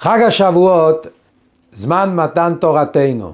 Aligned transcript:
חג 0.00 0.20
השבועות, 0.26 1.06
זמן 1.72 2.14
מתן 2.14 2.54
תורתנו. 2.60 3.32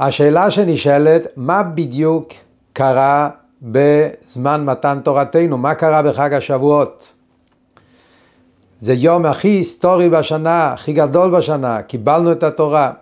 השאלה 0.00 0.50
שנשאלת, 0.50 1.26
מה 1.36 1.62
בדיוק 1.62 2.28
קרה 2.72 3.30
בזמן 3.62 4.64
מתן 4.64 5.00
תורתנו? 5.04 5.58
מה 5.58 5.74
קרה 5.74 6.02
בחג 6.02 6.34
השבועות? 6.34 7.12
זה 8.80 8.94
יום 8.94 9.26
הכי 9.26 9.48
היסטורי 9.48 10.08
בשנה, 10.08 10.72
הכי 10.72 10.92
גדול 10.92 11.30
בשנה, 11.30 11.82
קיבלנו 11.82 12.32
את 12.32 12.42
התורה. 12.42 12.92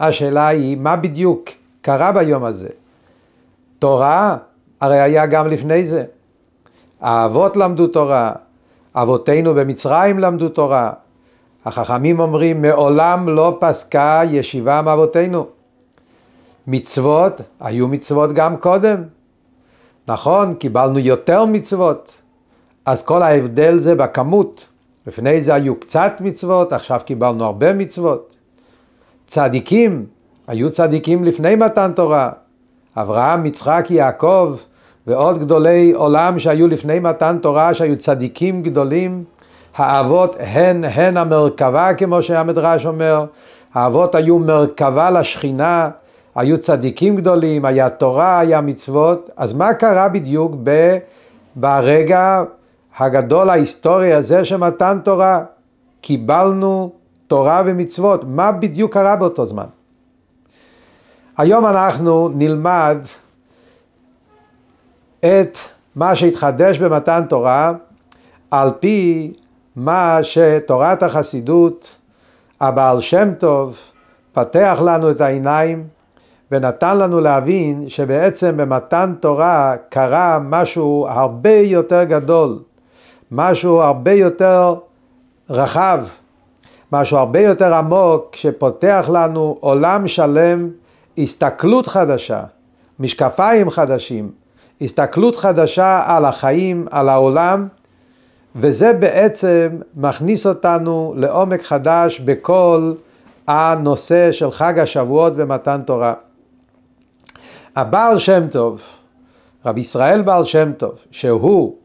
השאלה 0.00 0.48
היא, 0.48 0.76
מה 0.76 0.96
בדיוק 0.96 1.48
קרה 1.82 2.12
ביום 2.12 2.44
הזה? 2.44 2.68
תורה 3.78 4.36
הרי 4.80 5.00
היה 5.00 5.26
גם 5.26 5.46
לפני 5.46 5.86
זה. 5.86 6.04
האבות 7.00 7.56
למדו 7.56 7.86
תורה, 7.86 8.32
אבותינו 8.94 9.54
במצרים 9.54 10.18
למדו 10.18 10.48
תורה. 10.48 10.92
החכמים 11.64 12.20
אומרים, 12.20 12.62
מעולם 12.62 13.28
לא 13.28 13.56
פסקה 13.60 14.22
ישיבה 14.30 14.82
מאבותינו. 14.82 15.46
מצוות, 16.66 17.40
היו 17.60 17.88
מצוות 17.88 18.32
גם 18.32 18.56
קודם. 18.56 19.02
נכון, 20.08 20.54
קיבלנו 20.54 20.98
יותר 20.98 21.44
מצוות. 21.44 22.14
אז 22.86 23.02
כל 23.02 23.22
ההבדל 23.22 23.78
זה 23.78 23.94
בכמות. 23.94 24.68
לפני 25.06 25.42
זה 25.42 25.54
היו 25.54 25.80
קצת 25.80 26.12
מצוות, 26.20 26.72
עכשיו 26.72 27.00
קיבלנו 27.04 27.44
הרבה 27.44 27.72
מצוות. 27.72 28.36
צדיקים, 29.26 30.06
היו 30.46 30.70
צדיקים 30.72 31.24
לפני 31.24 31.56
מתן 31.56 31.92
תורה. 31.92 32.30
אברהם, 32.96 33.46
יצחק, 33.46 33.86
יעקב 33.90 34.56
ועוד 35.06 35.38
גדולי 35.38 35.92
עולם 35.92 36.38
שהיו 36.38 36.68
לפני 36.68 36.98
מתן 37.00 37.38
תורה, 37.42 37.74
שהיו 37.74 37.96
צדיקים 37.96 38.62
גדולים. 38.62 39.24
האבות 39.76 40.36
הן 40.38 40.84
הן 40.84 41.16
המרכבה, 41.16 41.94
כמו 41.94 42.22
שהמדרש 42.22 42.86
אומר. 42.86 43.24
האבות 43.74 44.14
היו 44.14 44.38
מרכבה 44.38 45.10
לשכינה, 45.10 45.90
היו 46.34 46.58
צדיקים 46.58 47.16
גדולים, 47.16 47.64
היה 47.64 47.90
תורה, 47.90 48.38
היה 48.38 48.60
מצוות. 48.60 49.30
אז 49.36 49.52
מה 49.52 49.74
קרה 49.74 50.08
בדיוק 50.08 50.52
ב, 50.62 50.98
ברגע 51.56 52.42
הגדול 52.98 53.50
ההיסטורי 53.50 54.12
הזה 54.12 54.44
של 54.44 54.56
מתן 54.56 54.98
תורה? 55.04 55.44
קיבלנו 56.00 56.92
תורה 57.26 57.62
ומצוות. 57.66 58.24
מה 58.24 58.52
בדיוק 58.52 58.92
קרה 58.92 59.16
באותו 59.16 59.46
זמן? 59.46 59.66
היום 61.36 61.66
אנחנו 61.66 62.28
נלמד 62.34 62.98
את 65.20 65.58
מה 65.96 66.16
שהתחדש 66.16 66.78
במתן 66.78 67.24
תורה 67.28 67.72
על 68.50 68.70
פי 68.80 69.32
מה 69.76 70.18
שתורת 70.22 71.02
החסידות, 71.02 71.96
הבעל 72.60 73.00
שם 73.00 73.34
טוב, 73.38 73.78
פתח 74.32 74.80
לנו 74.84 75.10
את 75.10 75.20
העיניים 75.20 75.84
ונתן 76.50 76.98
לנו 76.98 77.20
להבין 77.20 77.88
שבעצם 77.88 78.56
במתן 78.56 79.14
תורה 79.20 79.74
קרה 79.88 80.38
משהו 80.42 81.06
הרבה 81.10 81.54
יותר 81.54 82.04
גדול, 82.04 82.58
משהו 83.30 83.82
הרבה 83.82 84.12
יותר 84.12 84.74
רחב, 85.50 86.00
משהו 86.92 87.18
הרבה 87.18 87.40
יותר 87.40 87.74
עמוק, 87.74 88.36
שפותח 88.36 89.06
לנו 89.12 89.56
עולם 89.60 90.08
שלם, 90.08 90.68
הסתכלות 91.18 91.86
חדשה, 91.86 92.42
משקפיים 92.98 93.70
חדשים, 93.70 94.30
הסתכלות 94.80 95.36
חדשה 95.36 96.02
על 96.06 96.24
החיים, 96.24 96.86
על 96.90 97.08
העולם, 97.08 97.68
וזה 98.56 98.92
בעצם 98.92 99.68
מכניס 99.96 100.46
אותנו 100.46 101.14
לעומק 101.16 101.62
חדש 101.62 102.20
בכל 102.20 102.92
הנושא 103.46 104.32
של 104.32 104.50
חג 104.50 104.78
השבועות 104.78 105.32
ומתן 105.36 105.80
תורה. 105.86 106.14
הבעל 107.76 108.18
שם 108.18 108.46
טוב, 108.50 108.82
רבי 109.66 109.80
ישראל 109.80 110.22
בעל 110.22 110.44
שם 110.44 110.72
טוב, 110.72 110.94
שהוא 111.10 111.76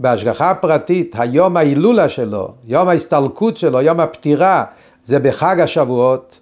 בהשגחה 0.00 0.54
פרטית, 0.54 1.14
היום 1.18 1.56
ההילולה 1.56 2.08
שלו, 2.08 2.48
יום 2.64 2.88
ההסתלקות 2.88 3.56
שלו, 3.56 3.80
יום 3.80 4.00
הפטירה, 4.00 4.64
זה 5.04 5.18
בחג 5.18 5.60
השבועות, 5.60 6.40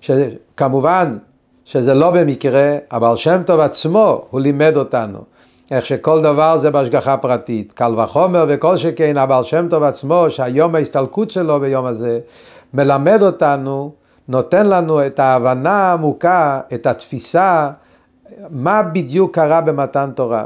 שכמובן 0.00 1.18
שזה 1.64 1.94
לא 1.94 2.10
במקרה, 2.10 2.76
הבעל 2.90 3.16
שם 3.16 3.42
טוב 3.46 3.60
עצמו, 3.60 4.24
הוא 4.30 4.40
לימד 4.40 4.76
אותנו. 4.76 5.18
איך 5.70 5.86
שכל 5.86 6.22
דבר 6.22 6.58
זה 6.58 6.70
בהשגחה 6.70 7.16
פרטית. 7.16 7.72
קל 7.72 8.00
וחומר 8.00 8.44
וכל 8.48 8.76
שכן 8.76 9.16
הבעל 9.16 9.44
שם 9.44 9.66
טוב 9.70 9.82
עצמו, 9.82 10.26
שהיום 10.28 10.74
ההסתלקות 10.74 11.30
שלו 11.30 11.60
ביום 11.60 11.86
הזה, 11.86 12.18
מלמד 12.74 13.22
אותנו, 13.22 13.92
נותן 14.28 14.66
לנו 14.66 15.06
את 15.06 15.18
ההבנה 15.18 15.72
העמוקה, 15.72 16.60
את 16.74 16.86
התפיסה, 16.86 17.70
מה 18.50 18.82
בדיוק 18.82 19.34
קרה 19.34 19.60
במתן 19.60 20.10
תורה. 20.14 20.44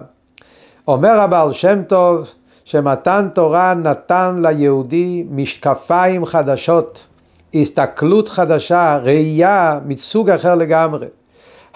אומר 0.89 1.21
הבעל 1.21 1.53
שם 1.53 1.83
טוב, 1.83 2.29
שמתן 2.65 3.29
תורה 3.35 3.75
נתן 3.75 4.43
ליהודי 4.43 5.27
משקפיים 5.31 6.25
חדשות, 6.25 7.06
הסתכלות 7.55 8.29
חדשה, 8.29 8.99
ראייה 9.03 9.81
מסוג 9.87 10.31
אחר 10.31 10.55
לגמרי. 10.55 11.06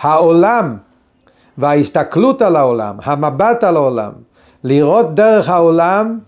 העולם 0.01 0.77
וההסתכלות 1.59 2.43
על 2.43 2.57
העולם, 2.57 2.97
המבט 3.05 3.65
על 3.65 3.77
העולם, 3.77 4.13
לראות 4.65 5.15
דרך 5.15 5.49
העולם 5.49 6.19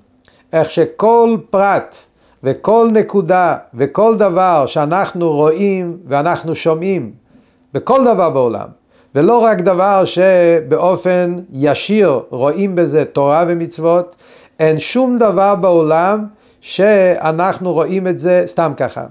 איך 0.52 0.70
שכל 0.70 1.36
פרט 1.50 1.96
וכל 2.42 2.88
נקודה 2.92 3.56
וכל 3.74 4.16
דבר 4.16 4.66
שאנחנו 4.66 5.32
רואים 5.32 5.96
ואנחנו 6.06 6.54
שומעים 6.54 7.12
בכל 7.74 8.04
דבר 8.04 8.30
בעולם, 8.30 8.66
ולא 9.14 9.38
רק 9.38 9.60
דבר 9.60 10.04
שבאופן 10.04 11.34
ישיר 11.52 12.20
רואים 12.30 12.74
בזה 12.74 13.04
תורה 13.04 13.44
ומצוות, 13.48 14.16
אין 14.60 14.78
שום 14.78 15.18
דבר 15.18 15.54
בעולם 15.54 16.24
שאנחנו 16.60 17.72
רואים 17.72 18.08
את 18.08 18.18
זה 18.18 18.42
סתם 18.46 18.72
ככה. 18.76 19.04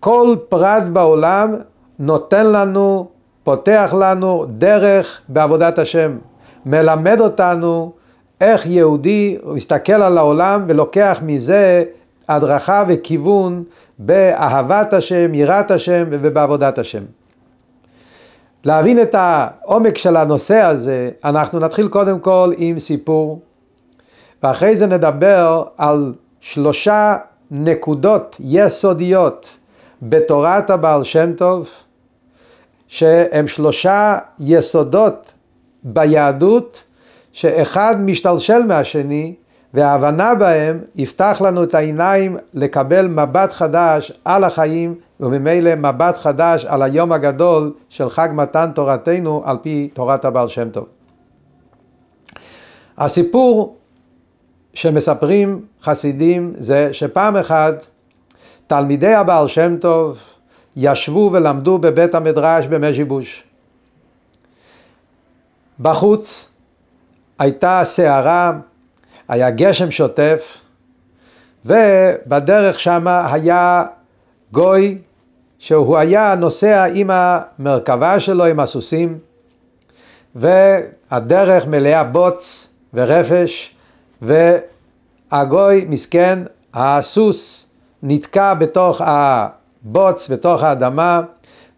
כל 0.00 0.36
פרט 0.48 0.82
בעולם 0.92 1.54
נותן 1.98 2.46
לנו 2.46 3.08
פותח 3.46 3.94
לנו 3.98 4.44
דרך 4.48 5.20
בעבודת 5.28 5.78
השם, 5.78 6.18
מלמד 6.66 7.20
אותנו 7.20 7.92
איך 8.40 8.66
יהודי 8.66 9.38
מסתכל 9.44 9.92
על 9.92 10.18
העולם 10.18 10.64
ולוקח 10.68 11.18
מזה 11.22 11.84
הדרכה 12.28 12.84
וכיוון 12.88 13.64
באהבת 13.98 14.92
השם, 14.92 15.34
יראת 15.34 15.70
השם 15.70 16.04
ובעבודת 16.10 16.78
השם. 16.78 17.02
להבין 18.64 19.02
את 19.02 19.14
העומק 19.14 19.98
של 19.98 20.16
הנושא 20.16 20.60
הזה, 20.60 21.10
אנחנו 21.24 21.58
נתחיל 21.58 21.88
קודם 21.88 22.20
כל 22.20 22.52
עם 22.56 22.78
סיפור, 22.78 23.40
ואחרי 24.42 24.76
זה 24.76 24.86
נדבר 24.86 25.64
על 25.78 26.14
שלושה 26.40 27.16
נקודות 27.50 28.36
יסודיות 28.40 29.56
בתורת 30.02 30.70
הבעל 30.70 31.04
שם 31.04 31.32
טוב, 31.32 31.68
שהם 32.88 33.48
שלושה 33.48 34.18
יסודות 34.38 35.32
ביהדות, 35.82 36.84
שאחד 37.32 37.96
משתלשל 38.00 38.62
מהשני, 38.62 39.34
וההבנה 39.74 40.34
בהם 40.34 40.80
יפתח 40.94 41.42
לנו 41.44 41.62
את 41.62 41.74
העיניים 41.74 42.36
לקבל 42.54 43.08
מבט 43.08 43.52
חדש 43.52 44.12
על 44.24 44.44
החיים, 44.44 44.94
וממילא 45.20 45.74
מבט 45.74 46.16
חדש 46.16 46.64
על 46.64 46.82
היום 46.82 47.12
הגדול 47.12 47.72
של 47.88 48.10
חג 48.10 48.28
מתן 48.32 48.70
תורתנו 48.74 49.42
על 49.44 49.56
פי 49.62 49.88
תורת 49.92 50.24
הבעל 50.24 50.48
שם 50.48 50.70
טוב. 50.70 50.86
הסיפור 52.98 53.76
שמספרים 54.74 55.60
חסידים 55.82 56.52
זה 56.56 56.88
שפעם 56.92 57.36
אחת 57.36 57.86
תלמידי 58.66 59.14
הבעל 59.14 59.48
שם 59.48 59.76
טוב 59.76 60.18
ישבו 60.76 61.30
ולמדו 61.32 61.78
בבית 61.78 62.14
המדרש 62.14 62.66
במז'יבוש. 62.66 63.42
בחוץ 65.80 66.46
הייתה 67.38 67.80
סערה, 67.84 68.52
היה 69.28 69.50
גשם 69.50 69.90
שוטף, 69.90 70.58
ובדרך 71.64 72.80
שמה 72.80 73.32
היה 73.32 73.84
גוי 74.52 74.98
שהוא 75.58 75.98
היה 75.98 76.34
נוסע 76.34 76.84
עם 76.84 77.10
המרכבה 77.12 78.20
שלו, 78.20 78.44
עם 78.44 78.60
הסוסים, 78.60 79.18
והדרך 80.34 81.66
מלאה 81.66 82.04
בוץ 82.04 82.68
ורפש, 82.94 83.76
והגוי 84.22 85.86
מסכן, 85.88 86.38
הסוס 86.74 87.66
נתקע 88.02 88.54
בתוך 88.54 89.00
ה... 89.00 89.48
בוץ 89.88 90.30
בתוך 90.30 90.62
האדמה, 90.62 91.20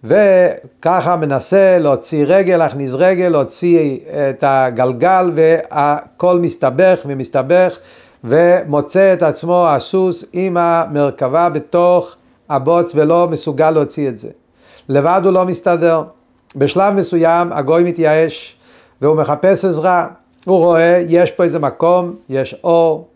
וככה 0.05 1.16
מנסה 1.16 1.78
להוציא 1.78 2.25
רגל, 2.26 2.56
להכניס 2.56 2.93
רגל, 2.94 3.28
להוציא 3.28 3.99
את 4.31 4.44
הגלגל, 4.46 5.32
והכל 5.34 6.38
מסתבך 6.38 6.99
ומסתבך, 7.06 7.78
ומוצא 8.25 9.12
את 9.12 9.22
עצמו 9.22 9.69
הסוס 9.69 10.25
עם 10.32 10.56
המרכבה 10.56 11.49
בתוך 11.49 12.16
הבוץ 12.49 12.93
ולא 12.94 13.28
מסוגל 13.31 13.70
להוציא 13.70 14.08
את 14.08 14.19
זה. 14.19 14.28
לבד 14.88 15.20
הוא 15.25 15.32
לא 15.32 15.44
מסתדר. 15.44 16.02
בשלב 16.56 16.94
מסוים 16.94 17.52
הגוי 17.52 17.84
מתייאש 17.84 18.56
והוא 19.02 19.16
מחפש 19.16 19.64
עזרה. 19.64 20.06
הוא 20.44 20.58
רואה, 20.58 21.05
יש 21.08 21.31
פה 21.31 21.44
איזה 21.44 21.58
מקום, 21.58 22.14
יש 22.28 22.55
אור, 22.64 23.08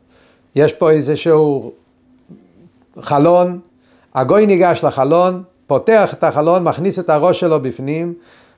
יש 0.55 0.73
פה 0.73 0.91
איזשהו 0.91 1.73
חלון. 3.01 3.61
הגוי 4.15 4.47
ניגש 4.47 4.85
לחלון, 4.85 5.43
פותח 5.67 6.15
את 6.15 6.25
החלון, 6.25 6.65
מכניס 6.65 6.99
את 6.99 7.11
הראש 7.11 7.41
שלו 7.41 7.61
בפנים, 7.61 8.15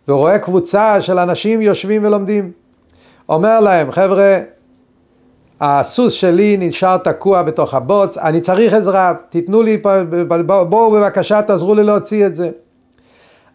ורואה 0.08 0.38
קבוצה 0.38 1.02
של 1.02 1.18
אנשים 1.18 1.62
יושבים 1.62 2.04
ולומדים. 2.04 2.52
אומר 3.28 3.60
להם, 3.60 3.90
חבר'ה, 3.90 4.38
הסוס 5.60 6.12
שלי 6.12 6.56
נשאר 6.56 6.96
תקוע 6.96 7.42
בתוך 7.42 7.74
הבוץ, 7.74 8.18
אני 8.18 8.40
צריך 8.40 8.72
עזרה, 8.72 9.12
תיתנו 9.28 9.62
לי, 9.62 9.82
בואו 10.68 10.90
בבקשה 10.90 11.42
תעזרו 11.42 11.74
לי 11.74 11.84
להוציא 11.84 12.26
את 12.26 12.34
זה. 12.34 12.50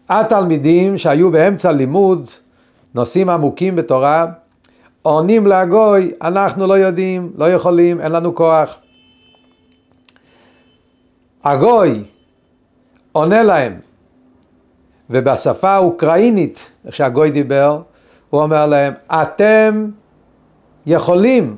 התלמידים 0.08 0.98
שהיו 0.98 1.30
באמצע 1.30 1.72
לימוד, 1.72 2.26
נושאים 2.94 3.28
עמוקים 3.28 3.76
בתורה, 3.76 4.26
עונים 5.02 5.46
לגוי, 5.46 6.12
אנחנו 6.22 6.66
לא 6.66 6.74
יודעים, 6.74 7.32
לא 7.36 7.52
יכולים, 7.52 8.00
אין 8.00 8.12
לנו 8.12 8.34
כוח. 8.34 8.78
הגוי 11.44 12.04
עונה 13.12 13.42
להם, 13.42 13.80
ובשפה 15.10 15.70
האוקראינית, 15.70 16.70
איך 16.86 16.94
שהגוי 16.94 17.30
דיבר, 17.30 17.82
הוא 18.30 18.42
אומר 18.42 18.66
להם, 18.66 18.92
אתם 19.08 19.90
יכולים, 20.86 21.56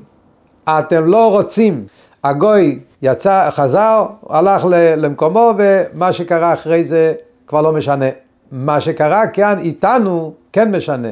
אתם 0.69 1.05
לא 1.05 1.31
רוצים. 1.31 1.87
הגוי 2.25 2.79
יצא, 3.03 3.51
חזר, 3.51 4.07
הלך 4.29 4.65
למקומו, 4.97 5.55
ומה 5.59 6.13
שקרה 6.13 6.55
אחרי 6.55 6.85
זה 6.85 7.13
כבר 7.47 7.61
לא 7.61 7.73
משנה. 7.73 8.07
מה 8.53 8.81
שקרה 8.81 9.27
כאן 9.27 9.59
איתנו 9.59 10.35
כן 10.53 10.77
משנה. 10.77 11.09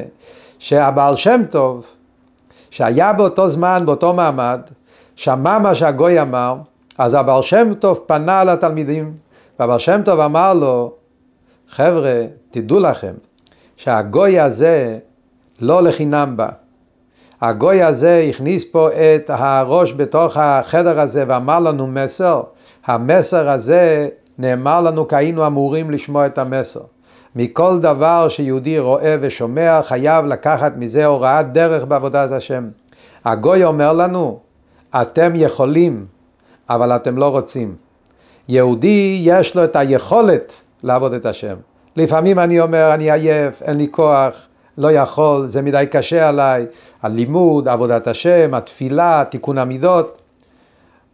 שהבעל 0.59 1.15
שם 1.15 1.41
טוב, 1.49 1.85
שהיה 2.69 3.13
באותו 3.13 3.49
זמן, 3.49 3.83
באותו 3.85 4.13
מעמד, 4.13 4.61
שמע 5.15 5.59
מה 5.59 5.75
שהגוי 5.75 6.21
אמר, 6.21 6.55
אז 6.97 7.13
הבעל 7.13 7.41
שם 7.41 7.73
טוב 7.73 7.99
פנה 8.05 8.43
לתלמידים, 8.43 9.13
והבעל 9.59 9.79
שם 9.79 10.01
טוב 10.05 10.19
אמר 10.19 10.53
לו, 10.53 10.93
חבר'ה, 11.69 12.23
תדעו 12.51 12.79
לכם, 12.79 13.13
שהגוי 13.77 14.39
הזה 14.39 14.99
לא 15.59 15.83
לחינם 15.83 16.33
בא. 16.37 16.49
הגוי 17.41 17.83
הזה 17.83 18.25
הכניס 18.29 18.65
פה 18.71 18.89
את 18.91 19.29
הראש 19.33 19.93
בתוך 19.93 20.37
החדר 20.37 20.99
הזה 20.99 21.23
ואמר 21.27 21.59
לנו 21.59 21.87
מסר. 21.87 22.41
המסר 22.85 23.49
הזה 23.49 24.07
נאמר 24.37 24.81
לנו 24.81 25.07
כי 25.07 25.15
היינו 25.15 25.47
אמורים 25.47 25.91
לשמוע 25.91 26.25
את 26.25 26.37
המסר. 26.37 26.81
מכל 27.35 27.79
דבר 27.79 28.29
שיהודי 28.29 28.79
רואה 28.79 29.15
ושומע 29.21 29.81
חייב 29.83 30.25
לקחת 30.25 30.73
מזה 30.77 31.05
הוראת 31.05 31.53
דרך 31.53 31.85
בעבודת 31.85 32.31
השם. 32.31 32.69
הגוי 33.25 33.63
אומר 33.63 33.93
לנו, 33.93 34.39
אתם 35.01 35.31
יכולים, 35.35 36.05
אבל 36.75 36.91
אתם 36.91 37.17
לא 37.17 37.25
רוצים. 37.25 37.75
יהודי 38.47 39.21
יש 39.23 39.55
לו 39.55 39.63
את 39.63 39.75
היכולת 39.75 40.61
לעבוד 40.83 41.13
את 41.13 41.25
השם. 41.25 41.55
לפעמים 41.95 42.39
אני 42.39 42.59
אומר, 42.59 42.93
אני 42.93 43.11
עייף, 43.11 43.61
אין 43.61 43.77
לי 43.77 43.87
כוח, 43.91 44.47
לא 44.77 44.91
יכול, 44.91 45.47
זה 45.47 45.61
מדי 45.61 45.85
קשה 45.91 46.29
עליי, 46.29 46.65
הלימוד, 47.01 47.67
עבודת 47.67 48.07
השם, 48.07 48.53
התפילה, 48.53 49.23
תיקון 49.29 49.57
המידות. 49.57 50.17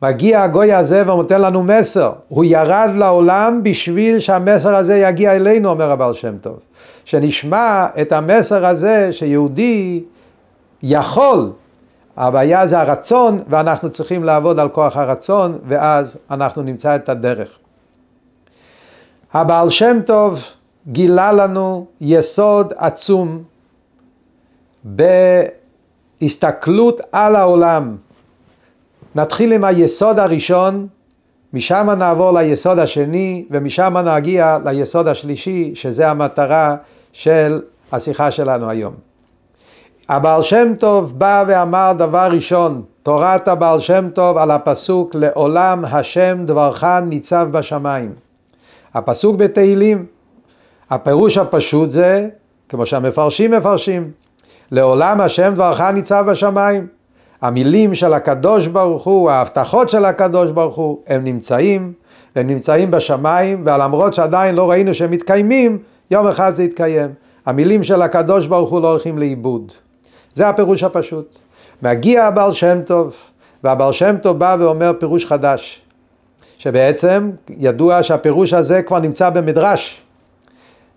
מגיע 0.02 0.42
הגוי 0.42 0.74
הזה 0.74 1.02
ונותן 1.02 1.42
לנו 1.42 1.64
מסר, 1.64 2.12
הוא 2.28 2.46
ירד 2.46 2.90
לעולם 2.96 3.60
בשביל 3.64 4.20
שהמסר 4.20 4.76
הזה 4.76 4.98
יגיע 4.98 5.36
אלינו, 5.36 5.70
אומר 5.70 5.92
הבעל 5.92 6.14
שם 6.14 6.38
טוב. 6.38 6.60
שנשמע 7.06 7.86
את 8.02 8.12
המסר 8.12 8.66
הזה 8.66 9.14
שיהודי 9.14 10.04
יכול, 10.84 11.52
הבעיה 12.18 12.68
זה 12.68 12.80
הרצון 12.80 13.40
ואנחנו 13.50 13.90
צריכים 13.90 14.24
לעבוד 14.24 14.60
על 14.60 14.70
כוח 14.70 14.98
הרצון 14.98 15.58
ואז 15.68 16.18
אנחנו 16.32 16.62
נמצא 16.62 16.96
את 16.96 17.10
הדרך. 17.10 17.50
הבעל 19.34 19.70
שם 19.70 19.98
טוב 20.06 20.44
גילה 20.88 21.32
לנו 21.32 21.86
יסוד 22.02 22.74
עצום 22.78 23.44
בהסתכלות 26.22 27.02
על 27.12 27.36
העולם. 27.36 27.98
נתחיל 29.16 29.54
עם 29.54 29.64
היסוד 29.64 30.20
הראשון, 30.20 30.88
משם 31.54 31.90
נעבור 31.98 32.40
ליסוד 32.40 32.80
השני, 32.80 33.46
ומשם 33.52 33.98
נגיע 33.98 34.58
ליסוד 34.66 35.08
השלישי, 35.08 35.72
שזה 35.76 36.10
המטרה 36.10 36.76
של 37.14 37.62
השיחה 37.92 38.32
שלנו 38.32 38.70
היום. 38.70 39.07
הבעל 40.10 40.42
שם 40.42 40.74
טוב 40.80 41.20
בא 41.20 41.44
ואמר 41.48 41.92
דבר 41.98 42.28
ראשון, 42.32 42.82
תורת 43.04 43.48
הבעל 43.48 43.80
שם 43.80 44.10
טוב 44.14 44.38
על 44.38 44.52
הפסוק 44.52 45.16
לעולם 45.16 45.86
השם 45.86 46.38
דברך 46.46 46.84
ניצב 46.84 47.48
בשמיים. 47.52 48.14
הפסוק 48.94 49.36
בתהילים, 49.36 50.06
הפירוש 50.90 51.38
הפשוט 51.38 51.90
זה, 51.90 52.28
כמו 52.70 52.86
שהמפרשים 52.86 53.52
מפרשים, 53.52 54.12
לעולם 54.72 55.22
השם 55.22 55.54
דברך 55.56 55.82
ניצב 55.82 56.26
בשמיים. 56.28 56.88
המילים 57.42 57.96
של 57.96 58.14
הקדוש 58.14 58.68
ברוך 58.68 59.04
הוא, 59.04 59.30
ההבטחות 59.30 59.90
של 59.90 60.06
הקדוש 60.06 60.52
ברוך 60.52 60.76
הוא, 60.76 61.00
הם 61.08 61.24
נמצאים, 61.24 61.94
הם 62.36 62.48
נמצאים 62.48 62.92
בשמיים, 62.92 63.64
ולמרות 63.66 64.14
שעדיין 64.14 64.56
לא 64.56 64.70
ראינו 64.70 64.94
שהם 64.94 65.12
מתקיימים, 65.12 65.78
יום 66.12 66.28
אחד 66.28 66.56
זה 66.56 66.64
יתקיים. 66.64 67.10
המילים 67.46 67.84
של 67.84 68.02
הקדוש 68.02 68.46
ברוך 68.46 68.70
הוא 68.70 68.82
לא 68.82 68.92
הולכים 68.92 69.18
לאיבוד. 69.18 69.72
זה 70.38 70.50
הפירוש 70.50 70.84
הפשוט. 70.84 71.36
מגיע 71.82 72.26
הבעל 72.26 72.54
שם 72.54 72.80
טוב, 72.86 73.16
והבעל 73.64 73.92
שם 73.92 74.16
טוב 74.22 74.40
בא 74.40 74.56
ואומר 74.60 74.92
פירוש 75.00 75.26
חדש, 75.26 75.82
שבעצם 76.58 77.32
ידוע 77.50 78.04
שהפירוש 78.04 78.54
הזה 78.54 78.82
כבר 78.82 79.00
נמצא 79.00 79.30
במדרש. 79.30 80.02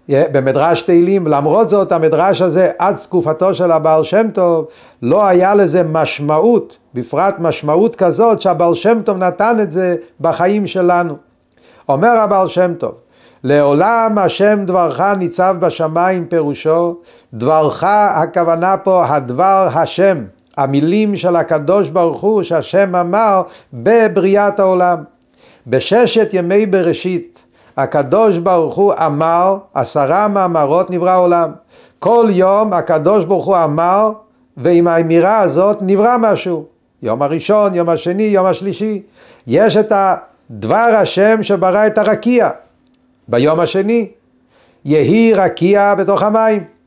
במדרש 0.09 0.83
תהילים, 0.83 1.27
למרות 1.27 1.71
זאת 1.71 1.93
המדרש 1.93 2.43
הזה 2.43 2.71
עד 2.79 2.97
תקופתו 2.97 3.55
של 3.55 3.73
הבעל 3.73 4.05
שם 4.05 4.31
טוב 4.35 4.67
לא 5.03 5.27
היה 5.27 5.55
לזה 5.55 5.83
משמעות, 5.83 6.79
בפרט 6.95 7.35
משמעות 7.39 7.97
כזאת 7.97 8.41
שהבעל 8.41 8.75
שם 8.75 9.03
טוב 9.05 9.19
נתן 9.19 9.57
את 9.63 9.73
זה 9.73 9.97
בחיים 10.21 10.67
שלנו. 10.67 11.17
אומר 11.89 12.09
הבעל 12.09 12.49
שם 12.49 12.75
טוב, 12.75 12.95
לעולם 13.45 14.19
השם 14.19 14.65
דברך 14.67 15.01
ניצב 15.01 15.57
בשמיים 15.61 16.27
פירושו, 16.27 16.97
דברך 17.35 17.85
הכוונה 17.87 18.77
פה 18.77 19.05
הדבר 19.07 19.69
השם, 19.75 20.25
המילים 20.57 21.17
של 21.17 21.37
הקדוש 21.37 21.89
ברוך 21.89 22.21
הוא 22.21 22.43
שהשם 22.43 22.97
אמר 22.97 23.43
בבריאת 23.73 24.61
העולם. 24.61 25.05
בששת 25.67 26.29
ימי 26.33 26.67
בראשית 26.67 27.45
הקדוש 27.77 28.39
ברוך 28.39 28.75
הוא 28.75 28.93
אמר, 29.07 29.57
עשרה 29.75 30.29
מאמרות 30.29 30.91
נברא 30.91 31.11
העולם. 31.11 31.51
כל 31.99 32.27
יום 32.31 32.73
הקדוש 32.73 33.25
ברוך 33.25 33.47
הוא 33.47 33.57
אמר, 33.65 34.11
ועם 34.57 34.89
האמירה 34.89 35.39
הזאת 35.39 35.79
נברא 35.81 36.17
משהו. 36.19 36.65
יום 37.03 37.23
הראשון, 37.23 37.75
יום 37.75 37.89
השני, 37.89 38.23
יום 38.23 38.47
השלישי. 38.47 39.03
יש 39.47 39.77
את 39.77 39.93
הדבר 39.93 40.77
השם 40.77 41.43
שברא 41.43 41.87
את 41.87 41.99
הרקיע. 41.99 42.51
ביום 43.29 43.61
השני, 43.61 44.09
יהי 44.85 45.35
רקיע 45.35 45.95
בתוך 45.95 46.23
המים. 46.23 46.80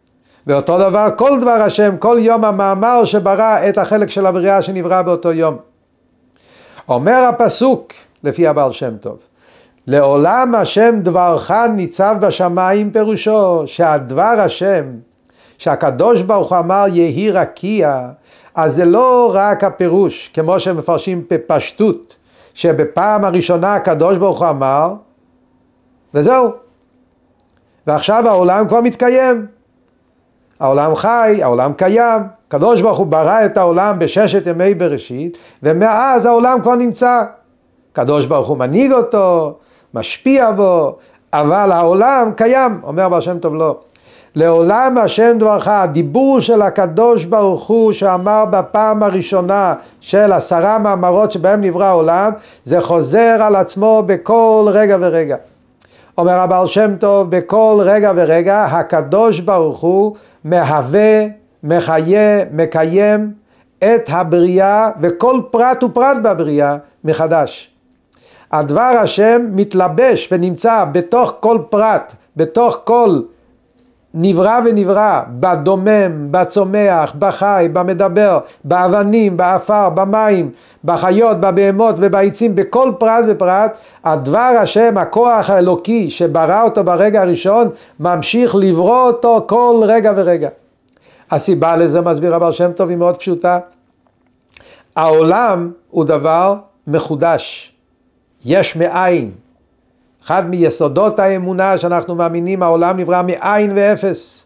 ואותו 0.48 0.78
דבר 0.78 1.08
כל 1.18 1.40
דבר 1.42 1.52
השם, 1.62 1.98
כל 1.98 2.18
יום 2.20 2.46
המאמר 2.46 3.06
שברא 3.06 3.70
את 3.70 3.78
החלק 3.78 4.10
של 4.10 4.26
הבריאה 4.26 4.62
שנברא 4.62 5.02
באותו 5.02 5.34
יום. 5.34 5.58
אומר 6.90 7.30
הפסוק, 7.30 7.94
לפי 8.24 8.48
הבעל 8.48 8.72
שם 8.72 8.98
טוב, 8.98 9.18
לעולם 9.88 10.56
השם 10.56 11.00
דברך 11.02 11.52
ניצב 11.52 12.16
בשמיים 12.20 12.92
פירושו 12.92 13.64
שהדבר 13.66 14.36
השם 14.40 14.84
שהקדוש 15.58 16.22
ברוך 16.22 16.52
הוא 16.52 16.60
אמר 16.60 16.86
יהי 16.94 17.32
רקיע 17.32 18.10
אז 18.56 18.76
זה 18.76 18.86
לא 18.86 19.32
רק 19.34 19.64
הפירוש 19.64 20.32
כמו 20.34 20.60
שמפרשים 20.60 21.26
בפשטות 21.30 22.16
שבפעם 22.54 23.26
הראשונה 23.26 23.76
הקדוש 23.76 24.18
ברוך 24.18 24.42
הוא 24.42 24.50
אמר 24.50 24.94
וזהו 26.14 26.52
ועכשיו 27.88 28.28
העולם 28.28 28.68
כבר 28.68 28.82
מתקיים 28.82 29.46
העולם 30.60 30.96
חי, 30.96 31.40
העולם 31.42 31.74
קיים, 31.74 32.22
הקדוש 32.48 32.82
ברוך 32.82 32.98
הוא 32.98 33.08
ברא 33.08 33.46
את 33.46 33.58
העולם 33.58 34.00
בששת 34.00 34.48
ימי 34.48 34.74
בראשית 34.74 35.38
ומאז 35.64 36.26
העולם 36.26 36.62
כבר 36.62 36.76
נמצא 36.76 37.24
הקדוש 37.92 38.26
ברוך 38.26 38.48
הוא 38.48 38.58
מנהיג 38.58 38.92
אותו, 38.92 39.54
משפיע 39.94 40.52
בו, 40.52 40.98
אבל 41.34 41.72
העולם 41.72 42.32
קיים, 42.36 42.80
אומר 42.84 43.10
בר 43.10 43.20
שם 43.20 43.40
טוב 43.40 43.56
לא. 43.56 43.78
לעולם 44.36 44.98
השם 44.98 45.38
דברך, 45.40 45.68
הדיבור 45.68 46.40
של 46.40 46.62
הקדוש 46.62 47.26
ברוך 47.26 47.68
הוא 47.68 47.92
שאמר 47.92 48.46
בפעם 48.50 49.04
הראשונה 49.04 49.74
של 50.02 50.32
עשרה 50.32 50.78
מאמרות 50.78 51.32
שבהם 51.32 51.62
נברא 51.62 51.86
העולם, 51.86 52.32
זה 52.64 52.82
חוזר 52.82 53.38
על 53.42 53.56
עצמו 53.56 54.04
בכל 54.06 54.66
רגע 54.72 54.98
ורגע. 55.00 55.36
אומר 56.18 56.40
הבעל 56.40 56.68
שם 56.68 56.96
טוב, 57.00 57.36
בכל 57.36 57.78
רגע 57.80 58.12
ורגע 58.16 58.64
הקדוש 58.64 59.40
ברוך 59.40 59.80
הוא 59.80 60.16
מהווה, 60.44 61.26
מחיה, 61.64 62.46
מקיים 62.52 63.34
את 63.80 64.10
הבריאה 64.10 64.90
וכל 65.02 65.42
פרט 65.52 65.84
ופרט 65.84 66.18
בבריאה 66.24 66.78
מחדש. 67.04 67.70
הדבר 68.52 68.82
השם 69.02 69.42
מתלבש 69.52 70.30
ונמצא 70.32 70.86
בתוך 70.92 71.34
כל 71.40 71.60
פרט, 71.70 72.14
בתוך 72.38 72.78
כל 72.84 73.22
נברא 74.14 74.60
ונברא, 74.66 75.22
בדומם, 75.30 76.32
בצומח, 76.32 77.14
בחי, 77.20 77.68
במדבר, 77.74 78.40
באבנים, 78.64 79.38
באפר, 79.38 79.90
במים, 79.90 80.52
בחיות, 80.84 81.38
בבהמות 81.42 81.96
ובעצים, 81.98 82.56
בכל 82.56 82.92
פרט 83.00 83.26
ופרט, 83.28 83.74
הדבר 84.04 84.40
השם, 84.62 84.98
הכוח 84.98 85.50
האלוקי 85.50 86.10
שברא 86.10 86.64
אותו 86.64 86.84
ברגע 86.84 87.22
הראשון, 87.22 87.70
ממשיך 88.00 88.56
לברוא 88.56 89.08
אותו 89.08 89.46
כל 89.48 89.84
רגע 89.88 90.12
ורגע. 90.16 90.50
הסיבה 91.32 91.76
לזה, 91.76 92.02
מסביר 92.02 92.36
הבעל 92.36 92.52
שם 92.52 92.72
טוב, 92.72 92.90
היא 92.90 92.98
מאוד 92.98 93.16
פשוטה. 93.16 93.60
העולם 94.96 95.72
הוא 95.90 96.06
דבר 96.06 96.56
מחודש, 96.88 97.74
יש 98.46 98.76
מאין. 98.76 99.32
אחד 100.26 100.50
מיסודות 100.50 101.20
האמונה 101.20 101.78
שאנחנו 101.78 102.16
מאמינים, 102.16 102.64
העולם 102.64 103.00
נברא 103.00 103.22
מאין 103.22 103.72
ואפס. 103.76 104.46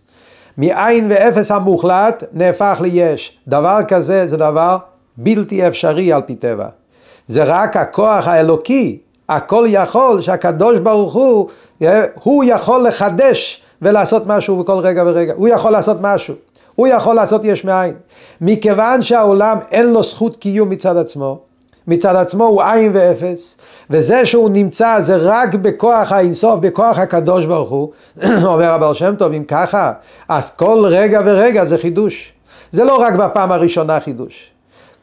מאין 0.57 1.05
ואפס 1.09 1.51
המוחלט 1.51 2.23
נהפך 2.33 2.77
ליש. 2.81 3.37
דבר 3.47 3.79
כזה 3.87 4.27
זה 4.27 4.37
דבר 4.37 4.77
בלתי 5.17 5.67
אפשרי 5.67 6.13
על 6.13 6.21
פי 6.21 6.35
טבע. 6.35 6.67
זה 7.27 7.43
רק 7.43 7.77
הכוח 7.77 8.27
האלוקי, 8.27 8.99
הכל 9.29 9.65
יכול, 9.67 10.21
שהקדוש 10.21 10.79
ברוך 10.79 11.13
הוא, 11.13 11.49
הוא 12.13 12.43
יכול 12.47 12.87
לחדש 12.87 13.61
ולעשות 13.81 14.27
משהו 14.27 14.57
בכל 14.57 14.79
רגע 14.79 15.03
ורגע. 15.05 15.33
הוא 15.35 15.47
יכול 15.47 15.71
לעשות 15.71 15.97
משהו. 16.01 16.35
הוא 16.75 16.87
יכול 16.87 17.15
לעשות 17.15 17.45
יש 17.45 17.65
מאין. 17.65 17.93
מכיוון 18.41 19.01
שהעולם 19.01 19.57
אין 19.71 19.85
לו 19.85 20.03
זכות 20.03 20.35
קיום 20.35 20.69
מצד 20.69 20.97
עצמו, 20.97 21.39
מצד 21.87 22.15
עצמו 22.15 22.43
הוא 22.43 22.63
עין 22.63 22.91
ואפס, 22.93 23.57
וזה 23.89 24.25
שהוא 24.25 24.49
נמצא 24.49 25.01
זה 25.01 25.17
רק 25.17 25.53
בכוח 25.53 26.11
האינסוף, 26.11 26.59
בכוח 26.59 26.97
הקדוש 26.97 27.45
ברוך 27.45 27.69
הוא, 27.69 27.91
אומר 28.43 28.73
הבעל 28.73 28.93
שם 28.93 29.15
טוב, 29.15 29.33
אם 29.33 29.43
ככה, 29.47 29.91
אז 30.29 30.49
כל 30.49 30.85
רגע 30.85 31.21
ורגע 31.25 31.65
זה 31.65 31.77
חידוש. 31.77 32.33
זה 32.71 32.83
לא 32.83 33.01
רק 33.01 33.13
בפעם 33.13 33.51
הראשונה 33.51 33.99
חידוש. 33.99 34.51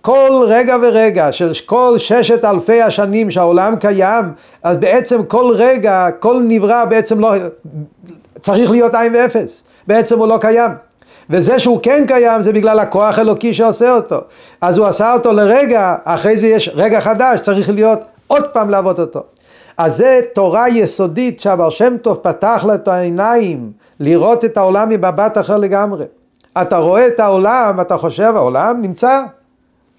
כל 0.00 0.44
רגע 0.48 0.76
ורגע 0.82 1.32
של 1.32 1.52
כל 1.66 1.94
ששת 1.98 2.44
אלפי 2.44 2.82
השנים 2.82 3.30
שהעולם 3.30 3.76
קיים, 3.76 4.24
אז 4.62 4.76
בעצם 4.76 5.24
כל 5.24 5.52
רגע, 5.56 6.08
כל 6.20 6.42
נברא 6.48 6.84
בעצם 6.84 7.20
לא, 7.20 7.34
צריך 8.40 8.70
להיות 8.70 8.94
עין 8.94 9.14
ואפס, 9.14 9.62
בעצם 9.86 10.18
הוא 10.18 10.26
לא 10.26 10.38
קיים. 10.40 10.70
וזה 11.30 11.58
שהוא 11.58 11.78
כן 11.82 12.04
קיים 12.08 12.42
זה 12.42 12.52
בגלל 12.52 12.78
הכוח 12.78 13.18
אלוקי 13.18 13.54
שעושה 13.54 13.92
אותו. 13.92 14.20
אז 14.60 14.78
הוא 14.78 14.86
עשה 14.86 15.12
אותו 15.12 15.32
לרגע, 15.32 15.94
אחרי 16.04 16.36
זה 16.36 16.46
יש 16.46 16.70
רגע 16.74 17.00
חדש, 17.00 17.40
צריך 17.40 17.70
להיות 17.70 18.00
עוד 18.26 18.44
פעם 18.52 18.70
לעבוד 18.70 19.00
אותו. 19.00 19.22
אז 19.78 19.96
זה 19.96 20.20
תורה 20.34 20.68
יסודית 20.68 21.40
שהבר 21.40 21.70
שם 21.70 21.96
טוב 22.02 22.16
פתח 22.22 22.64
לה 22.66 22.74
את 22.74 22.88
העיניים 22.88 23.72
לראות 24.00 24.44
את 24.44 24.56
העולם 24.56 24.88
מבט 24.88 25.38
אחר 25.38 25.56
לגמרי. 25.56 26.04
אתה 26.62 26.76
רואה 26.76 27.06
את 27.06 27.20
העולם, 27.20 27.80
אתה 27.80 27.96
חושב, 27.96 28.32
העולם 28.36 28.82
נמצא. 28.82 29.22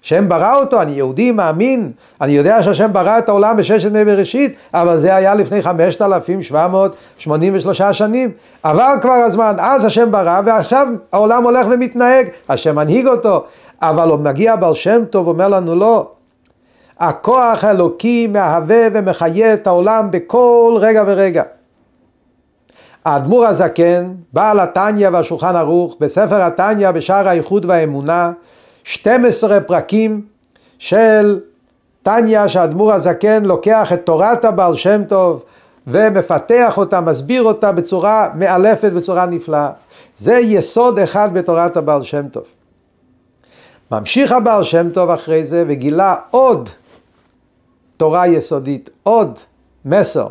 השם 0.06 0.28
ברא 0.28 0.60
אותו, 0.60 0.82
אני 0.82 0.92
יהודי 0.92 1.30
מאמין, 1.30 1.92
אני 2.20 2.32
יודע 2.32 2.62
שהשם 2.62 2.92
ברא 2.92 3.18
את 3.18 3.28
העולם 3.28 3.56
בששת 3.56 3.92
מי 3.92 4.04
בראשית, 4.04 4.56
אבל 4.74 4.98
זה 4.98 5.14
היה 5.14 5.34
לפני 5.34 5.62
5,783 5.62 7.82
שנים. 7.82 8.30
עבר 8.62 8.92
כבר 9.02 9.10
הזמן, 9.10 9.56
אז 9.58 9.84
השם 9.84 10.10
ברא, 10.10 10.40
ועכשיו 10.46 10.86
העולם 11.12 11.44
הולך 11.44 11.66
ומתנהג, 11.70 12.28
השם 12.48 12.76
מנהיג 12.76 13.06
אותו, 13.06 13.44
אבל 13.82 14.08
הוא 14.08 14.18
מגיע 14.18 14.56
בעל 14.56 14.74
שם 14.74 15.04
טוב, 15.10 15.28
אומר 15.28 15.48
לנו 15.48 15.74
לא. 15.74 16.10
הכוח 17.00 17.64
האלוקי 17.64 18.26
מהווה 18.26 18.86
ומחיה 18.94 19.54
את 19.54 19.66
העולם 19.66 20.10
בכל 20.10 20.76
רגע 20.80 21.04
ורגע. 21.06 21.42
האדמו"ר 23.04 23.46
הזקן, 23.46 24.12
בעל 24.32 24.60
התניא 24.60 25.08
והשולחן 25.12 25.56
ערוך, 25.56 25.96
בספר 26.00 26.42
התניא 26.42 26.90
בשער 26.90 27.28
האיחוד 27.28 27.64
והאמונה, 27.64 28.32
12 28.86 29.60
פרקים 29.60 30.22
של 30.78 31.40
תניא 32.02 32.48
שהאדמו"ר 32.48 32.92
הזקן 32.92 33.44
לוקח 33.44 33.92
את 33.92 34.06
תורת 34.06 34.44
הבעל 34.44 34.74
שם 34.74 35.04
טוב 35.08 35.44
ומפתח 35.86 36.78
אותה, 36.78 37.00
מסביר 37.00 37.42
אותה 37.42 37.72
בצורה 37.72 38.28
מאלפת, 38.34 38.92
בצורה 38.92 39.26
נפלאה. 39.26 39.70
זה 40.16 40.38
יסוד 40.38 40.98
אחד 40.98 41.34
בתורת 41.34 41.76
הבעל 41.76 42.02
שם 42.02 42.28
טוב. 42.28 42.44
ממשיך 43.90 44.32
הבעל 44.32 44.64
שם 44.64 44.90
טוב 44.90 45.10
אחרי 45.10 45.44
זה 45.46 45.64
וגילה 45.68 46.14
עוד 46.30 46.68
תורה 47.96 48.26
יסודית, 48.26 48.90
עוד 49.02 49.38
מסר 49.84 50.26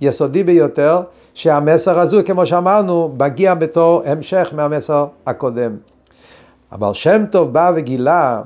יסודי 0.00 0.44
ביותר, 0.44 1.00
שהמסר 1.34 2.00
הזו, 2.00 2.20
כמו 2.26 2.46
שאמרנו, 2.46 3.14
מגיע 3.18 3.54
בתור 3.54 4.02
המשך 4.06 4.50
מהמסר 4.52 5.06
הקודם. 5.26 5.76
אבל 6.72 6.92
שם 6.92 7.24
טוב 7.30 7.52
בא 7.52 7.72
וגילה 7.76 8.42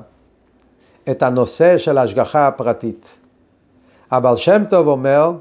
את 1.09 1.23
הנושא 1.23 1.77
של 1.77 1.97
ההשגחה 1.97 2.47
הפרטית. 2.47 3.17
אבל 4.11 4.37
שם 4.37 4.63
טוב 4.69 4.87
אומר 4.87 5.31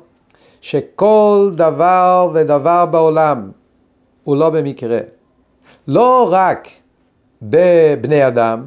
שכל 0.61 1.51
דבר 1.55 2.31
ודבר 2.35 2.87
בעולם 2.87 3.51
הוא 4.25 4.37
לא 4.37 4.51
במקרה. 4.51 4.99
לא 5.89 6.29
רק 6.33 6.69
בבני 7.43 8.27
אדם, 8.27 8.67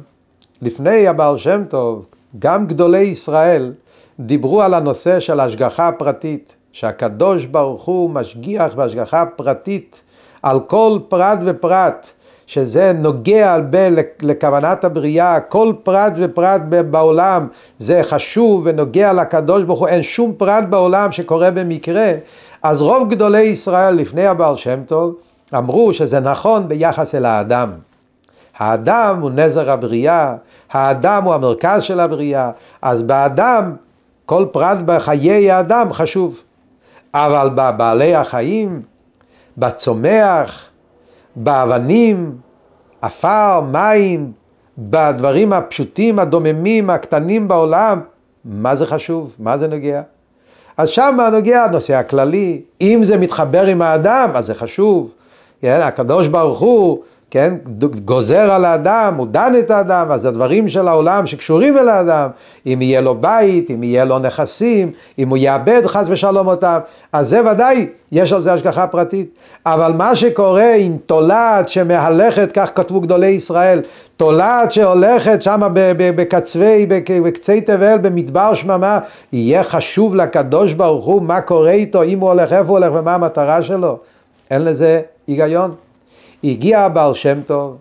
לפני 0.62 1.08
הבעל 1.08 1.36
שם 1.36 1.64
טוב, 1.68 2.06
גם 2.38 2.66
גדולי 2.66 2.98
ישראל 2.98 3.72
דיברו 4.20 4.62
על 4.62 4.74
הנושא 4.74 5.20
של 5.20 5.40
השגחה 5.40 5.92
פרטית, 5.92 6.56
שהקדוש 6.72 7.44
ברוך 7.44 7.84
הוא 7.84 8.10
משגיח 8.10 8.74
בהשגחה 8.74 9.26
פרטית 9.26 10.02
על 10.42 10.60
כל 10.60 10.98
פרט 11.08 11.38
ופרט, 11.46 12.12
שזה 12.46 12.92
נוגע 12.92 13.58
לכוונת 14.22 14.84
הבריאה, 14.84 15.40
כל 15.40 15.72
פרט 15.82 16.12
ופרט 16.16 16.60
בעולם 16.90 17.46
זה 17.78 18.00
חשוב 18.02 18.62
ונוגע 18.64 19.12
לקדוש 19.12 19.62
ברוך 19.62 19.80
הוא, 19.80 19.88
אין 19.88 20.02
שום 20.02 20.32
פרט 20.36 20.64
בעולם 20.70 21.12
שקורה 21.12 21.50
במקרה, 21.50 22.12
אז 22.62 22.82
רוב 22.82 23.10
גדולי 23.10 23.42
ישראל 23.42 23.94
לפני 23.94 24.26
הבעל 24.26 24.56
שם 24.56 24.80
טוב 24.86 25.14
אמרו 25.54 25.94
שזה 25.94 26.20
נכון 26.20 26.68
ביחס 26.68 27.14
אל 27.14 27.24
האדם. 27.24 27.70
האדם 28.58 29.18
הוא 29.20 29.30
נזר 29.30 29.70
הבריאה, 29.70 30.34
האדם 30.70 31.24
הוא 31.24 31.34
המרכז 31.34 31.82
של 31.82 32.00
הבריאה, 32.00 32.50
אז 32.82 33.02
באדם 33.02 33.72
כל 34.26 34.46
פרט 34.52 34.78
בחיי 34.86 35.50
האדם 35.50 35.92
חשוב. 35.92 36.40
אבל 37.14 37.50
בבעלי 37.54 38.14
החיים, 38.14 38.82
בצומח, 39.58 40.64
באבנים, 41.36 42.36
עפר, 43.02 43.60
מים, 43.72 44.32
בדברים 44.78 45.52
הפשוטים, 45.52 46.18
הדוממים, 46.18 46.90
הקטנים 46.90 47.48
בעולם, 47.48 48.00
מה 48.44 48.76
זה 48.76 48.86
חשוב? 48.86 49.34
מה 49.38 49.58
זה 49.58 49.68
נוגע? 49.68 50.02
אז 50.76 50.88
שם 50.88 51.16
נוגע 51.32 51.64
הנושא 51.64 51.94
הכללי, 51.94 52.62
אם 52.80 53.00
זה 53.02 53.16
מתחבר 53.16 53.66
עם 53.66 53.82
האדם, 53.82 54.30
אז 54.34 54.46
זה 54.46 54.54
חשוב. 54.54 55.10
הקדוש 55.62 56.26
ברוך 56.26 56.58
הוא 56.60 56.98
כן, 57.30 57.54
גוזר 58.04 58.52
על 58.52 58.64
האדם, 58.64 59.14
הוא 59.16 59.26
דן 59.26 59.52
את 59.58 59.70
האדם, 59.70 60.10
אז 60.10 60.24
הדברים 60.24 60.68
של 60.68 60.88
העולם 60.88 61.26
שקשורים 61.26 61.78
אל 61.78 61.88
האדם, 61.88 62.28
אם 62.66 62.82
יהיה 62.82 63.00
לו 63.00 63.14
בית, 63.14 63.70
אם 63.70 63.82
יהיה 63.82 64.04
לו 64.04 64.18
נכסים, 64.18 64.90
אם 65.18 65.28
הוא 65.28 65.38
יאבד 65.38 65.86
חס 65.86 66.06
ושלום 66.08 66.46
אותם, 66.46 66.78
אז 67.12 67.28
זה 67.28 67.50
ודאי, 67.50 67.86
יש 68.12 68.32
על 68.32 68.42
זה 68.42 68.52
השגחה 68.52 68.86
פרטית. 68.86 69.30
אבל 69.66 69.92
מה 69.92 70.16
שקורה 70.16 70.74
עם 70.74 70.96
תולעת 71.06 71.68
שמהלכת, 71.68 72.52
כך 72.52 72.70
כתבו 72.74 73.00
גדולי 73.00 73.26
ישראל, 73.26 73.80
תולעת 74.16 74.72
שהולכת 74.72 75.42
שם 75.42 75.60
בקצווי, 75.96 76.86
בקצי 77.24 77.60
תבל, 77.60 77.98
במדבר 78.02 78.54
שממה, 78.54 78.98
יהיה 79.32 79.64
חשוב 79.64 80.14
לקדוש 80.14 80.72
ברוך 80.72 81.04
הוא 81.04 81.22
מה 81.22 81.40
קורה 81.40 81.70
איתו, 81.70 82.02
אם 82.02 82.20
הוא 82.20 82.28
הולך, 82.28 82.52
איפה 82.52 82.68
הוא 82.68 82.78
הולך 82.78 82.92
ומה 82.94 83.14
המטרה 83.14 83.62
שלו. 83.62 83.98
אין 84.50 84.64
לזה 84.64 85.00
היגיון. 85.26 85.85
הגיע 86.50 86.80
הבעל 86.80 87.14
שם 87.14 87.40
טוב, 87.46 87.76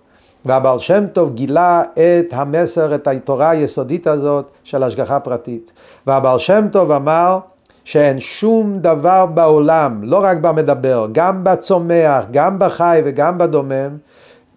והבעל 0.45 0.79
שם 0.79 1.05
טוב 1.13 1.33
גילה 1.33 1.83
את 1.93 2.33
המסר, 2.33 2.95
את 2.95 3.07
התורה 3.07 3.49
היסודית 3.49 4.07
הזאת 4.07 4.51
של 4.63 4.83
השגחה 4.83 5.19
פרטית. 5.19 5.71
והבעל 6.07 6.39
שם 6.39 6.65
טוב 6.71 6.91
אמר 6.91 7.39
שאין 7.83 8.19
שום 8.19 8.79
דבר 8.79 9.25
בעולם, 9.25 9.99
לא 10.03 10.23
רק 10.23 10.37
במדבר, 10.37 11.07
גם 11.11 11.43
בצומח, 11.43 12.25
גם 12.31 12.59
בחי 12.59 13.01
וגם 13.05 13.37
בדומם, 13.37 13.97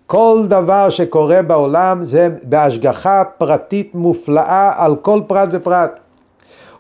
כל 0.07 0.45
דבר 0.49 0.91
שקורה 0.91 1.43
בעולם 1.43 2.03
זה 2.03 2.29
בהשגחה 2.43 3.23
פרטית 3.39 3.95
מופלאה 3.95 4.73
על 4.77 4.97
כל 4.97 5.21
פרט 5.27 5.49
ופרט. 5.53 5.91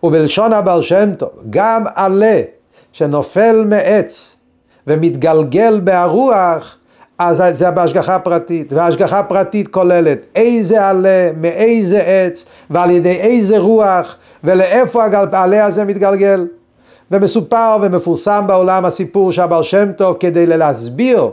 ובלשון 0.02 0.52
הבעל 0.52 0.82
שם 0.82 1.14
טוב, 1.14 1.30
גם 1.50 1.84
עלה 1.94 2.40
שנופל 2.92 3.64
מעץ 3.68 4.36
ומתגלגל 4.86 5.80
בהרוח, 5.80 6.76
אז 7.18 7.42
זה 7.52 7.70
בהשגחה 7.70 8.18
פרטית, 8.18 8.72
והשגחה 8.72 9.22
פרטית 9.22 9.68
כוללת 9.68 10.18
איזה 10.34 10.86
עלה, 10.86 11.30
מאיזה 11.40 12.02
עץ, 12.02 12.44
ועל 12.70 12.90
ידי 12.90 13.16
איזה 13.20 13.58
רוח, 13.58 14.16
ולאיפה 14.44 15.04
העלה 15.32 15.64
הזה 15.64 15.84
מתגלגל. 15.84 16.46
ומסופר 17.10 17.76
ומפורסם 17.82 18.44
בעולם 18.46 18.84
הסיפור 18.84 19.32
שהבעל 19.32 19.62
שם 19.62 19.92
טוב 19.92 20.16
כדי 20.20 20.46
להסביר 20.46 21.30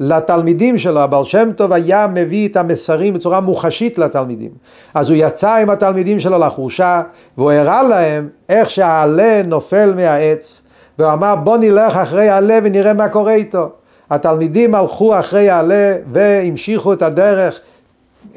לתלמידים 0.00 0.78
שלו, 0.78 1.00
הבעל 1.00 1.24
שם 1.24 1.50
טוב 1.56 1.72
היה 1.72 2.06
מביא 2.06 2.48
את 2.48 2.56
המסרים 2.56 3.14
בצורה 3.14 3.40
מוחשית 3.40 3.98
לתלמידים. 3.98 4.50
אז 4.94 5.10
הוא 5.10 5.16
יצא 5.20 5.54
עם 5.54 5.70
התלמידים 5.70 6.20
שלו 6.20 6.38
לחורשה, 6.38 7.02
והוא 7.38 7.52
הראה 7.52 7.82
להם 7.82 8.28
איך 8.48 8.70
שהעלה 8.70 9.42
נופל 9.44 9.92
מהעץ, 9.96 10.62
והוא 10.98 11.12
אמר 11.12 11.34
בוא 11.34 11.56
נלך 11.56 11.96
אחרי 11.96 12.28
העלה 12.28 12.58
ונראה 12.62 12.92
מה 12.92 13.08
קורה 13.08 13.32
איתו. 13.32 13.70
התלמידים 14.10 14.74
הלכו 14.74 15.18
אחרי 15.18 15.50
העלה 15.50 15.96
והמשיכו 16.12 16.92
את 16.92 17.02
הדרך 17.02 17.60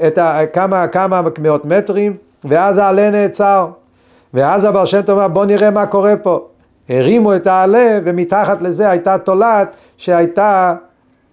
את 0.07 0.17
ה, 0.17 0.41
כמה, 0.53 0.87
כמה 0.87 1.21
מאות 1.39 1.65
מטרים, 1.65 2.17
ואז 2.45 2.77
העלה 2.77 3.09
נעצר. 3.09 3.67
ואז 4.33 4.63
הבעל 4.63 4.85
שם 4.85 5.01
טוב 5.01 5.19
אמר 5.19 5.27
בוא 5.27 5.45
נראה 5.45 5.71
מה 5.71 5.85
קורה 5.85 6.15
פה. 6.15 6.47
הרימו 6.89 7.35
את 7.35 7.47
העלה 7.47 7.99
ומתחת 8.03 8.61
לזה 8.61 8.89
הייתה 8.89 9.17
תולעת 9.17 9.75
שהייתה 9.97 10.75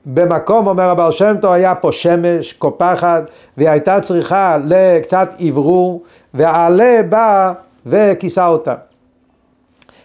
במקום, 0.07 0.67
אומר 0.67 0.91
הבעל 0.91 1.13
שם 1.13 1.35
טוב, 1.41 1.53
היה 1.53 1.75
פה 1.75 1.93
שמש 1.93 2.53
קופחת 2.53 3.23
והיא 3.57 3.69
הייתה 3.69 4.01
צריכה 4.01 4.57
לקצת 4.65 5.31
אוורור 5.49 6.03
והעלה 6.35 7.01
בא 7.09 7.53
וכיסה 7.87 8.47
אותה. 8.47 8.75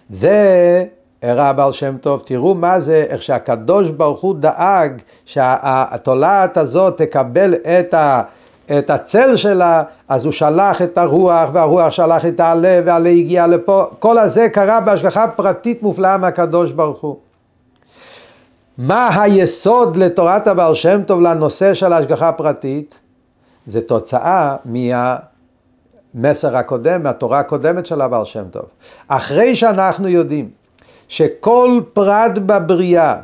זה 0.09 0.85
הראה 1.25 1.49
הבעל 1.49 1.73
שם 1.73 1.97
טוב, 2.01 2.21
תראו 2.25 2.55
מה 2.55 2.79
זה, 2.79 3.05
איך 3.09 3.21
שהקדוש 3.21 3.89
ברוך 3.89 4.21
הוא 4.21 4.35
דאג 4.35 5.01
שהתולעת 5.25 6.57
הזאת 6.57 6.97
תקבל 6.97 7.53
את, 7.53 7.93
ה, 7.93 8.21
את 8.77 8.89
הצל 8.89 9.35
שלה, 9.35 9.83
אז 10.09 10.25
הוא 10.25 10.33
שלח 10.33 10.81
את 10.81 10.97
הרוח, 10.97 11.49
והרוח 11.53 11.91
שלח 11.91 12.25
את 12.25 12.39
העלה, 12.39 12.79
והעלה 12.85 13.09
הגיע 13.09 13.47
לפה, 13.47 13.85
כל 13.99 14.17
הזה 14.17 14.49
קרה 14.49 14.79
בהשגחה 14.79 15.27
פרטית 15.27 15.83
מופלאה 15.83 16.17
מהקדוש 16.17 16.71
ברוך 16.71 17.01
הוא. 17.01 17.17
מה 18.77 19.21
היסוד 19.21 19.97
לתורת 19.97 20.47
הבעל 20.47 20.75
שם 20.75 21.01
טוב 21.05 21.21
לנושא 21.21 21.73
של 21.73 21.93
ההשגחה 21.93 22.29
הפרטית? 22.29 22.99
זה 23.65 23.81
תוצאה 23.81 24.55
מהמסר 24.65 26.57
הקודם, 26.57 27.03
מהתורה 27.03 27.39
הקודמת 27.39 27.85
של 27.85 28.01
הבעל 28.01 28.25
שם 28.25 28.43
טוב. 28.51 28.65
אחרי 29.07 29.55
שאנחנו 29.55 30.07
יודעים 30.07 30.49
שכל 31.07 31.81
פרט 31.93 32.31
בבריאה, 32.37 33.15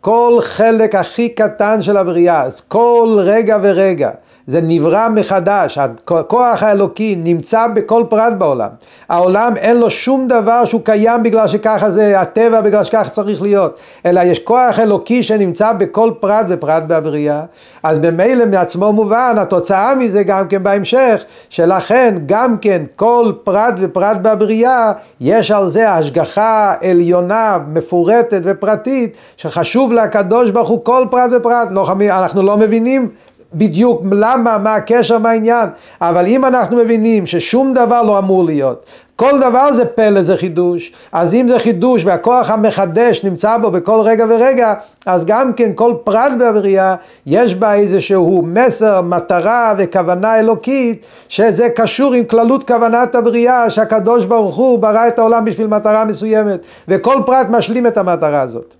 כל 0.00 0.38
חלק 0.40 0.94
הכי 0.94 1.28
קטן 1.28 1.82
של 1.82 1.96
הבריאה, 1.96 2.44
כל 2.68 3.18
רגע 3.20 3.58
ורגע, 3.62 4.10
זה 4.48 4.60
נברא 4.62 5.08
מחדש, 5.08 5.78
הכוח 5.78 6.62
האלוקי 6.62 7.16
נמצא 7.16 7.66
בכל 7.74 8.04
פרט 8.08 8.32
בעולם. 8.38 8.68
העולם 9.08 9.56
אין 9.56 9.76
לו 9.76 9.90
שום 9.90 10.28
דבר 10.28 10.64
שהוא 10.64 10.80
קיים 10.84 11.22
בגלל 11.22 11.48
שככה 11.48 11.90
זה 11.90 12.20
הטבע, 12.20 12.60
בגלל 12.60 12.84
שככה 12.84 13.10
צריך 13.10 13.42
להיות, 13.42 13.78
אלא 14.06 14.20
יש 14.20 14.38
כוח 14.38 14.78
אלוקי 14.78 15.22
שנמצא 15.22 15.72
בכל 15.72 16.10
פרט 16.20 16.46
ופרט 16.48 16.82
בבריאה, 16.86 17.42
אז 17.82 17.98
במילא 17.98 18.46
מעצמו 18.46 18.92
מובן, 18.92 19.36
התוצאה 19.38 19.94
מזה 19.94 20.22
גם 20.22 20.48
כן 20.48 20.62
בהמשך, 20.62 21.24
שלכן 21.50 22.14
גם 22.26 22.58
כן 22.58 22.82
כל 22.96 23.32
פרט 23.44 23.74
ופרט 23.78 24.16
בבריאה, 24.22 24.92
יש 25.20 25.50
על 25.50 25.68
זה 25.68 25.90
השגחה 25.90 26.74
עליונה, 26.82 27.58
מפורטת 27.72 28.40
ופרטית, 28.44 29.12
שחשוב 29.36 29.92
לקדוש 29.92 30.50
ברוך 30.50 30.68
הוא 30.68 30.84
כל 30.84 31.06
פרט 31.10 31.30
ופרט, 31.36 31.68
לא, 31.70 31.92
אנחנו 32.10 32.42
לא 32.42 32.56
מבינים 32.56 33.08
בדיוק 33.54 34.02
למה, 34.12 34.58
מה 34.58 34.74
הקשר, 34.74 35.18
מה 35.18 35.30
העניין, 35.30 35.68
אבל 36.00 36.26
אם 36.26 36.44
אנחנו 36.44 36.76
מבינים 36.76 37.26
ששום 37.26 37.74
דבר 37.74 38.02
לא 38.02 38.18
אמור 38.18 38.44
להיות, 38.44 38.84
כל 39.18 39.40
דבר 39.40 39.72
זה 39.72 39.84
פלא, 39.84 40.22
זה 40.22 40.36
חידוש, 40.36 40.92
אז 41.12 41.34
אם 41.34 41.48
זה 41.48 41.58
חידוש 41.58 42.04
והכוח 42.04 42.50
המחדש 42.50 43.24
נמצא 43.24 43.56
בו 43.56 43.70
בכל 43.70 44.00
רגע 44.04 44.24
ורגע, 44.28 44.74
אז 45.06 45.24
גם 45.24 45.52
כן 45.52 45.72
כל 45.74 45.94
פרט 46.04 46.32
בבריאה 46.40 46.94
יש 47.26 47.54
בה 47.54 47.74
איזשהו 47.74 48.42
מסר, 48.46 49.00
מטרה 49.00 49.74
וכוונה 49.78 50.38
אלוקית, 50.38 51.06
שזה 51.28 51.68
קשור 51.68 52.14
עם 52.14 52.24
כללות 52.24 52.68
כוונת 52.68 53.14
הבריאה, 53.14 53.70
שהקדוש 53.70 54.24
ברוך 54.24 54.56
הוא 54.56 54.78
ברא 54.78 55.08
את 55.08 55.18
העולם 55.18 55.44
בשביל 55.44 55.66
מטרה 55.66 56.04
מסוימת, 56.04 56.60
וכל 56.88 57.22
פרט 57.26 57.46
משלים 57.50 57.86
את 57.86 57.98
המטרה 57.98 58.40
הזאת. 58.40 58.74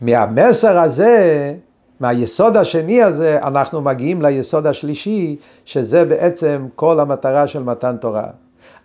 מהמסר 0.00 0.78
הזה 0.78 1.52
מהיסוד 2.00 2.56
השני 2.56 3.02
הזה 3.02 3.38
אנחנו 3.42 3.80
מגיעים 3.80 4.22
ליסוד 4.22 4.66
השלישי, 4.66 5.36
שזה 5.64 6.04
בעצם 6.04 6.66
כל 6.74 7.00
המטרה 7.00 7.46
של 7.46 7.62
מתן 7.62 7.96
תורה. 7.96 8.26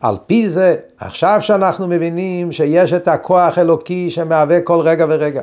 על 0.02 0.16
פי 0.26 0.50
זה, 0.50 0.76
עכשיו 1.00 1.38
שאנחנו 1.42 1.88
מבינים 1.88 2.52
שיש 2.52 2.94
את 2.94 3.08
הכוח 3.08 3.58
אלוקי 3.58 4.12
שמהווה 4.12 4.62
כל 4.62 4.80
רגע 4.80 5.06
ורגע, 5.10 5.42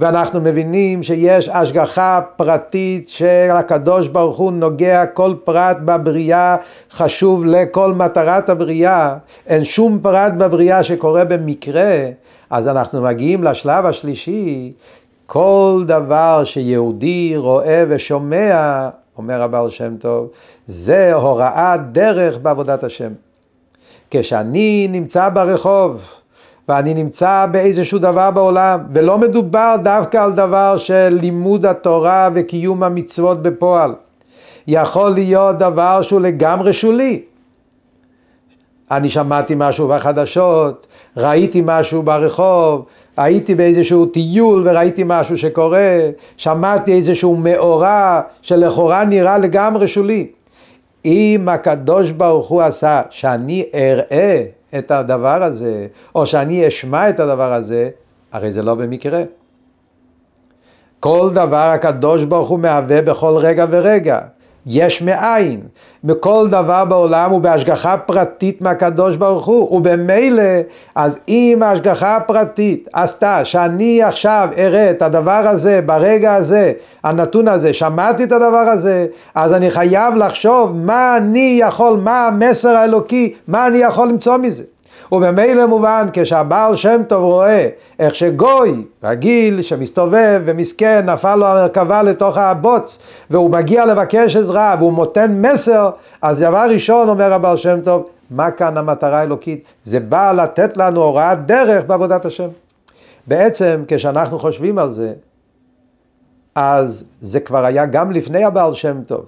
ואנחנו 0.00 0.40
מבינים 0.40 1.02
שיש 1.02 1.48
השגחה 1.48 2.20
פרטית 2.36 3.08
של 3.08 3.48
הקדוש 3.52 4.08
ברוך 4.08 4.38
הוא 4.38 4.52
נוגע 4.52 5.06
כל 5.06 5.34
פרט 5.44 5.76
בבריאה, 5.84 6.56
חשוב 6.90 7.46
לכל 7.46 7.92
מטרת 7.94 8.48
הבריאה, 8.48 9.16
אין 9.46 9.64
שום 9.64 9.98
פרט 10.02 10.32
בבריאה 10.32 10.82
שקורה 10.82 11.24
במקרה, 11.24 12.06
אז 12.50 12.68
אנחנו 12.68 13.02
מגיעים 13.02 13.44
לשלב 13.44 13.86
השלישי, 13.86 14.72
כל 15.30 15.82
דבר 15.86 16.42
שיהודי 16.44 17.36
רואה 17.36 17.84
ושומע, 17.88 18.88
אומר 19.18 19.42
הבעל 19.42 19.70
שם 19.70 19.96
טוב, 19.96 20.28
זה 20.66 21.14
הוראת 21.14 21.92
דרך 21.92 22.38
בעבודת 22.38 22.84
השם. 22.84 23.12
כשאני 24.10 24.88
נמצא 24.90 25.28
ברחוב, 25.28 26.04
ואני 26.68 26.94
נמצא 26.94 27.46
באיזשהו 27.50 27.98
דבר 27.98 28.30
בעולם, 28.30 28.80
ולא 28.92 29.18
מדובר 29.18 29.74
דווקא 29.84 30.16
על 30.16 30.32
דבר 30.32 30.78
של 30.78 31.18
לימוד 31.20 31.66
התורה 31.66 32.28
וקיום 32.34 32.82
המצוות 32.82 33.42
בפועל. 33.42 33.94
יכול 34.66 35.10
להיות 35.10 35.58
דבר 35.58 36.02
שהוא 36.02 36.20
לגמרי 36.20 36.72
שולי. 36.72 37.22
אני 38.90 39.10
שמעתי 39.10 39.54
משהו 39.56 39.88
בחדשות, 39.88 40.86
ראיתי 41.16 41.62
משהו 41.64 42.02
ברחוב, 42.02 42.84
הייתי 43.18 43.54
באיזשהו 43.54 44.06
טיול 44.06 44.68
וראיתי 44.68 45.02
משהו 45.06 45.38
שקורה, 45.38 45.98
שמעתי 46.36 46.92
איזשהו 46.92 47.36
מאורע 47.36 48.20
שלכאורה 48.42 49.04
נראה 49.04 49.38
לגמרי 49.38 49.88
שולי. 49.88 50.26
אם 51.04 51.48
הקדוש 51.48 52.10
ברוך 52.10 52.48
הוא 52.48 52.62
עשה 52.62 53.02
שאני 53.10 53.64
אראה 53.74 54.44
את 54.78 54.90
הדבר 54.90 55.42
הזה, 55.42 55.86
או 56.14 56.26
שאני 56.26 56.68
אשמע 56.68 57.08
את 57.08 57.20
הדבר 57.20 57.52
הזה, 57.52 57.90
הרי 58.32 58.52
זה 58.52 58.62
לא 58.62 58.74
במקרה. 58.74 59.22
כל 61.00 61.30
דבר 61.34 61.70
הקדוש 61.74 62.24
ברוך 62.24 62.48
הוא 62.48 62.58
מהווה 62.58 63.02
בכל 63.02 63.36
רגע 63.36 63.66
ורגע. 63.70 64.20
יש 64.68 65.02
מאין. 65.02 65.60
מכל 66.04 66.46
דבר 66.50 66.84
בעולם 66.84 67.30
הוא 67.30 67.40
בהשגחה 67.40 67.96
פרטית 67.96 68.62
מהקדוש 68.62 69.16
ברוך 69.16 69.46
הוא, 69.46 69.76
ובמילא, 69.76 70.42
אז 70.94 71.18
אם 71.28 71.58
ההשגחה 71.62 72.16
הפרטית 72.16 72.88
עשתה 72.92 73.44
שאני 73.44 74.02
עכשיו 74.02 74.48
אראה 74.58 74.90
את 74.90 75.02
הדבר 75.02 75.42
הזה 75.48 75.80
ברגע 75.86 76.34
הזה, 76.34 76.72
הנתון 77.04 77.48
הזה, 77.48 77.72
שמעתי 77.72 78.24
את 78.24 78.32
הדבר 78.32 78.58
הזה, 78.58 79.06
אז 79.34 79.52
אני 79.52 79.70
חייב 79.70 80.14
לחשוב 80.14 80.76
מה 80.76 81.16
אני 81.16 81.58
יכול, 81.62 81.98
מה 81.98 82.26
המסר 82.26 82.68
האלוקי, 82.68 83.34
מה 83.48 83.66
אני 83.66 83.78
יכול 83.78 84.08
למצוא 84.08 84.36
מזה. 84.36 84.64
וממילא 85.12 85.66
מובן 85.66 86.06
כשהבעל 86.12 86.76
שם 86.76 87.00
טוב 87.08 87.22
רואה 87.24 87.68
איך 87.98 88.14
שגוי 88.14 88.84
רגיל 89.02 89.62
שמסתובב 89.62 90.42
ומסכן 90.44 91.10
נפל 91.10 91.34
לו 91.34 91.46
המרכבה 91.46 92.02
לתוך 92.02 92.38
הבוץ 92.38 92.98
והוא 93.30 93.50
מגיע 93.50 93.86
לבקש 93.86 94.36
עזרה 94.36 94.74
והוא 94.78 94.92
נותן 94.92 95.42
מסר 95.46 95.90
אז 96.22 96.40
דבר 96.40 96.66
ראשון 96.70 97.08
אומר 97.08 97.32
הבעל 97.32 97.56
שם 97.56 97.80
טוב 97.80 98.08
מה 98.30 98.50
כאן 98.50 98.76
המטרה 98.76 99.20
האלוקית? 99.20 99.64
זה 99.84 100.00
בא 100.00 100.32
לתת 100.32 100.76
לנו 100.76 101.02
הוראת 101.02 101.46
דרך 101.46 101.84
בעבודת 101.84 102.24
השם. 102.24 102.48
בעצם 103.26 103.84
כשאנחנו 103.88 104.38
חושבים 104.38 104.78
על 104.78 104.90
זה 104.90 105.12
אז 106.54 107.04
זה 107.20 107.40
כבר 107.40 107.64
היה 107.64 107.86
גם 107.86 108.12
לפני 108.12 108.44
הבעל 108.44 108.74
שם 108.74 109.02
טוב. 109.06 109.26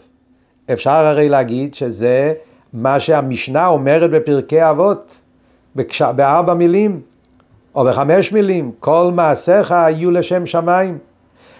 אפשר 0.72 0.90
הרי 0.90 1.28
להגיד 1.28 1.74
שזה 1.74 2.32
מה 2.72 3.00
שהמשנה 3.00 3.66
אומרת 3.66 4.10
בפרקי 4.10 4.70
אבות 4.70 5.18
בקש... 5.76 6.02
בארבע 6.02 6.54
מילים 6.54 7.00
או 7.74 7.84
בחמש 7.84 8.32
מילים, 8.32 8.70
כל 8.80 9.10
מעשיך 9.14 9.70
יהיו 9.70 10.10
לשם 10.10 10.46
שמיים. 10.46 10.98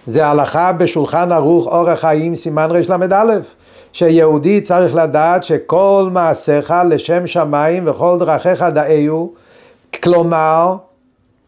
זה 0.05 0.27
הלכה 0.27 0.71
בשולחן 0.71 1.31
ערוך 1.31 1.67
אורח 1.67 1.99
חיים 1.99 2.35
סימן 2.35 2.69
רל"א, 2.71 3.33
שיהודי 3.93 4.61
צריך 4.61 4.95
לדעת 4.95 5.43
שכל 5.43 6.09
מעשיך 6.11 6.73
לשם 6.89 7.27
שמיים 7.27 7.83
וכל 7.87 8.17
דרכיך 8.19 8.61
דאיו, 8.61 9.27
כלומר, 10.03 10.75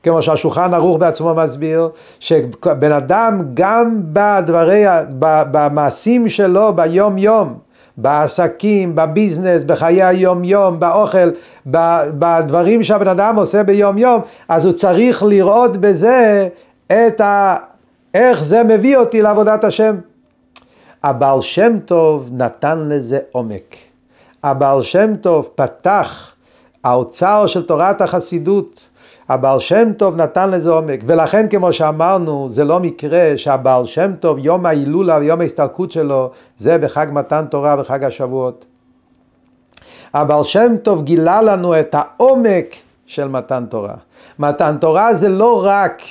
כמו 0.03 0.21
שהשולחן 0.21 0.73
ערוך 0.73 0.97
בעצמו 0.97 1.33
מסביר, 1.33 1.89
שבן 2.19 2.91
אדם 2.91 3.41
גם 3.53 4.01
בדברי, 4.03 4.83
במעשים 5.19 6.29
שלו 6.29 6.73
ביום 6.75 7.17
יום, 7.17 7.57
בעסקים, 7.97 8.95
בביזנס, 8.95 9.63
בחיי 9.63 10.03
היום 10.03 10.43
יום, 10.43 10.79
באוכל, 10.79 11.29
בדברים 11.65 12.83
שהבן 12.83 13.07
אדם 13.07 13.35
עושה 13.35 13.63
ביום 13.63 13.97
יום, 13.97 14.21
אז 14.47 14.65
הוא 14.65 14.73
צריך 14.73 15.23
לראות 15.23 15.77
בזה 15.77 16.47
את 16.87 17.21
ה... 17.21 17.55
איך 18.13 18.43
זה 18.43 18.63
מביא 18.63 18.97
אותי 18.97 19.21
לעבודת 19.21 19.63
השם. 19.63 19.95
הבעל 21.03 21.41
שם 21.41 21.79
טוב 21.85 22.29
נתן 22.31 22.89
לזה 22.89 23.19
עומק. 23.31 23.75
הבעל 24.43 24.83
שם 24.83 25.15
טוב 25.15 25.49
פתח 25.55 26.31
האוצר 26.83 27.47
של 27.47 27.63
תורת 27.63 28.01
החסידות. 28.01 28.89
הבעל 29.29 29.59
שם 29.59 29.93
טוב 29.93 30.15
נתן 30.15 30.49
לזה 30.51 30.69
עומק, 30.69 30.99
ולכן 31.05 31.47
כמו 31.49 31.73
שאמרנו, 31.73 32.49
זה 32.49 32.63
לא 32.63 32.79
מקרה 32.79 33.33
שהבעל 33.37 33.85
שם 33.85 34.11
טוב, 34.19 34.37
יום 34.39 34.65
ההילולה 34.65 35.17
ויום 35.17 35.41
ההסתלקות 35.41 35.91
שלו, 35.91 36.31
זה 36.57 36.77
בחג 36.77 37.07
מתן 37.11 37.45
תורה 37.49 37.75
וחג 37.79 38.03
השבועות. 38.03 38.65
הבעל 40.13 40.43
שם 40.43 40.75
טוב 40.83 41.03
גילה 41.03 41.41
לנו 41.41 41.79
את 41.79 41.95
העומק 41.97 42.75
של 43.05 43.27
מתן 43.27 43.65
תורה. 43.69 43.93
מתן 44.39 44.77
תורה 44.77 45.13
זה 45.13 45.29
לא 45.29 45.65
רק 45.65 46.01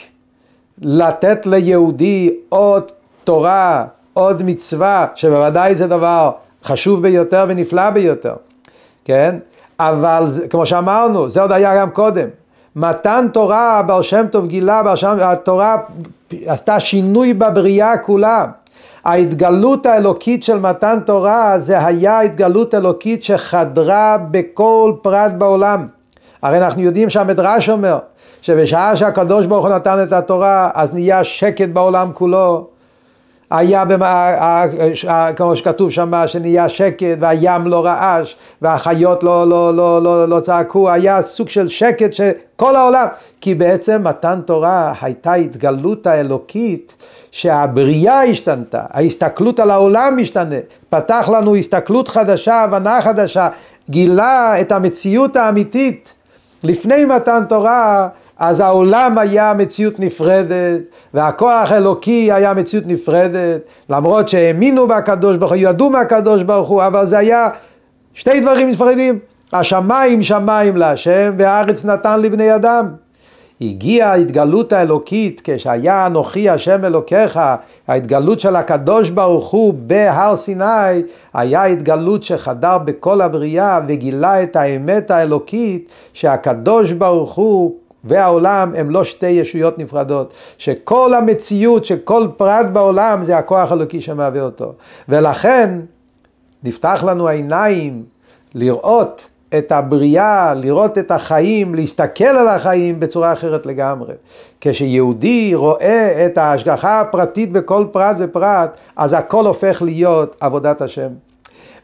לתת 0.82 1.46
ליהודי 1.46 2.34
עוד 2.48 2.92
תורה, 3.24 3.84
עוד 4.12 4.42
מצווה, 4.42 5.06
שבוודאי 5.14 5.74
זה 5.74 5.86
דבר 5.86 6.30
חשוב 6.64 7.02
ביותר 7.02 7.44
ונפלא 7.48 7.90
ביותר, 7.90 8.34
כן? 9.04 9.38
אבל 9.78 10.26
כמו 10.50 10.66
שאמרנו, 10.66 11.28
זה 11.28 11.42
עוד 11.42 11.52
היה 11.52 11.76
גם 11.76 11.90
קודם. 11.90 12.28
מתן 12.76 13.26
תורה, 13.32 13.82
בר 13.82 14.02
שם 14.02 14.26
טוב 14.30 14.46
גילה, 14.46 14.82
בר 14.82 14.94
שם, 14.94 15.16
התורה 15.20 15.76
עשתה 16.46 16.80
שינוי 16.80 17.34
בבריאה 17.34 17.98
כולה. 17.98 18.44
ההתגלות 19.04 19.86
האלוקית 19.86 20.42
של 20.42 20.58
מתן 20.58 20.98
תורה 21.06 21.58
זה 21.58 21.86
היה 21.86 22.20
התגלות 22.20 22.74
אלוקית 22.74 23.22
שחדרה 23.22 24.16
בכל 24.30 24.92
פרט 25.02 25.32
בעולם. 25.32 25.86
הרי 26.42 26.58
אנחנו 26.58 26.82
יודעים 26.82 27.10
שהמדרש 27.10 27.68
אומר 27.68 27.98
שבשעה 28.42 28.96
שהקדוש 28.96 29.46
ברוך 29.46 29.66
הוא 29.66 29.74
נתן 29.74 30.02
את 30.02 30.12
התורה 30.12 30.70
אז 30.74 30.92
נהיה 30.92 31.24
שקט 31.24 31.68
בעולם 31.68 32.10
כולו 32.14 32.66
היה, 33.52 33.84
במה, 33.84 34.64
כמו 35.36 35.56
שכתוב 35.56 35.90
שם, 35.90 36.12
שנהיה 36.26 36.68
שקט 36.68 37.16
והים 37.20 37.66
לא 37.66 37.84
רעש 37.84 38.34
והחיות 38.62 39.22
לא, 39.22 39.48
לא, 39.48 39.76
לא, 39.76 40.02
לא, 40.02 40.28
לא 40.28 40.40
צעקו, 40.40 40.90
היה 40.90 41.22
סוג 41.22 41.48
של 41.48 41.68
שקט 41.68 42.12
שכל 42.12 42.76
העולם, 42.76 43.06
כי 43.40 43.54
בעצם 43.54 44.02
מתן 44.04 44.40
תורה 44.46 44.92
הייתה 45.00 45.34
התגלות 45.34 46.06
האלוקית 46.06 46.96
שהבריאה 47.30 48.22
השתנתה, 48.22 48.82
ההסתכלות 48.90 49.60
על 49.60 49.70
העולם 49.70 50.16
משתנה, 50.16 50.56
פתח 50.90 51.28
לנו 51.32 51.56
הסתכלות 51.56 52.08
חדשה, 52.08 52.60
הבנה 52.60 53.02
חדשה, 53.02 53.48
גילה 53.90 54.60
את 54.60 54.72
המציאות 54.72 55.36
האמיתית. 55.36 56.14
לפני 56.64 57.04
מתן 57.04 57.42
תורה 57.48 58.08
אז 58.38 58.60
העולם 58.60 59.18
היה 59.18 59.54
מציאות 59.54 60.00
נפרדת, 60.00 60.80
והכוח 61.14 61.72
האלוקי 61.72 62.32
היה 62.32 62.54
מציאות 62.54 62.84
נפרדת, 62.86 63.60
למרות 63.90 64.28
שהאמינו 64.28 64.88
בקדוש 64.88 65.36
ברוך 65.36 65.52
הוא, 65.52 65.60
ידעו 65.60 65.90
מהקדוש 65.90 66.42
ברוך 66.42 66.68
הוא, 66.68 66.86
אבל 66.86 67.06
זה 67.06 67.18
היה 67.18 67.48
שתי 68.14 68.40
דברים 68.40 68.68
נפרדים, 68.68 69.18
השמיים 69.52 70.22
שמיים 70.22 70.76
להשם, 70.76 71.34
והארץ 71.38 71.84
נתן 71.84 72.20
לבני 72.20 72.54
אדם. 72.54 72.88
הגיעה 73.60 74.12
ההתגלות 74.12 74.72
האלוקית 74.72 75.40
כשהיה 75.44 76.06
אנוכי 76.06 76.50
השם 76.50 76.84
אלוקיך, 76.84 77.40
ההתגלות 77.88 78.40
של 78.40 78.56
הקדוש 78.56 79.10
ברוך 79.10 79.50
הוא 79.50 79.74
בהר 79.76 80.36
סיני, 80.36 81.02
היה 81.34 81.64
התגלות 81.64 82.22
שחדר 82.22 82.78
בכל 82.78 83.20
הבריאה 83.20 83.80
וגילה 83.88 84.42
את 84.42 84.56
האמת 84.56 85.10
האלוקית 85.10 85.90
שהקדוש 86.12 86.92
ברוך 86.92 87.34
הוא 87.34 87.74
והעולם 88.04 88.72
הם 88.76 88.90
לא 88.90 89.04
שתי 89.04 89.26
ישויות 89.26 89.78
נפרדות, 89.78 90.32
שכל 90.58 91.14
המציאות, 91.14 91.84
שכל 91.84 92.26
פרט 92.36 92.66
בעולם 92.72 93.22
זה 93.22 93.38
הכוח 93.38 93.70
האלוקי 93.70 94.00
שמהווה 94.00 94.40
אותו. 94.40 94.72
ולכן 95.08 95.80
נפתח 96.64 97.04
לנו 97.06 97.28
העיניים 97.28 98.04
לראות 98.54 99.28
את 99.58 99.72
הבריאה, 99.72 100.54
לראות 100.54 100.98
את 100.98 101.10
החיים, 101.10 101.74
להסתכל 101.74 102.24
על 102.24 102.48
החיים 102.48 103.00
בצורה 103.00 103.32
אחרת 103.32 103.66
לגמרי. 103.66 104.14
כשיהודי 104.60 105.54
רואה 105.54 106.26
את 106.26 106.38
ההשגחה 106.38 107.00
הפרטית 107.00 107.52
בכל 107.52 107.86
פרט 107.92 108.16
ופרט, 108.18 108.78
אז 108.96 109.12
הכל 109.12 109.46
הופך 109.46 109.82
להיות 109.82 110.36
עבודת 110.40 110.80
השם. 110.80 111.08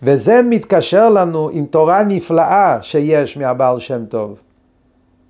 וזה 0.03 0.41
מתקשר 0.45 1.11
לנו 1.11 1.51
עם 1.53 1.65
תורה 1.65 2.03
נפלאה 2.03 2.79
שיש 2.83 3.37
מהבעל 3.37 3.81
שם 3.81 4.05
טוב. 4.05 4.41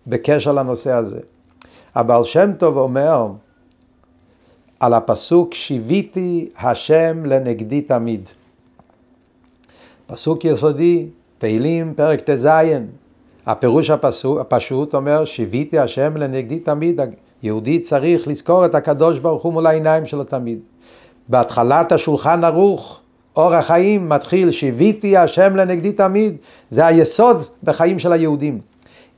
בקשר 0.08 0.52
לנושא 0.52 0.92
הזה. 0.92 1.20
הבעל 1.94 2.24
שם 2.24 2.52
טוב 2.58 2.76
אומר 2.76 3.26
על 4.80 4.94
הפסוק 4.94 5.54
שיוויתי 5.54 6.48
השם 6.58 7.26
לנגדי 7.26 7.80
תמיד. 7.80 8.28
פסוק 10.06 10.44
יסודי, 10.44 11.06
תהילים, 11.38 11.94
פרק 11.96 12.20
ט"ז. 12.20 12.48
הפירוש 13.46 13.90
הפסוק, 13.90 14.38
הפשוט 14.38 14.94
אומר 14.94 15.24
שיוויתי 15.24 15.78
השם 15.78 16.16
לנגדי 16.16 16.60
תמיד. 16.60 17.00
יהודי 17.42 17.80
צריך 17.80 18.28
לזכור 18.28 18.66
את 18.66 18.74
הקדוש 18.74 19.18
ברוך 19.18 19.42
הוא 19.42 19.52
מול 19.52 19.66
העיניים 19.66 20.06
שלו 20.06 20.24
תמיד. 20.24 20.58
בהתחלת 21.28 21.92
השולחן 21.92 22.44
ערוך, 22.44 23.00
אור 23.36 23.54
החיים 23.54 24.08
מתחיל 24.08 24.50
שיוויתי 24.50 25.16
השם 25.16 25.56
לנגדי 25.56 25.92
תמיד. 25.92 26.36
זה 26.70 26.86
היסוד 26.86 27.44
בחיים 27.62 27.98
של 27.98 28.12
היהודים. 28.12 28.60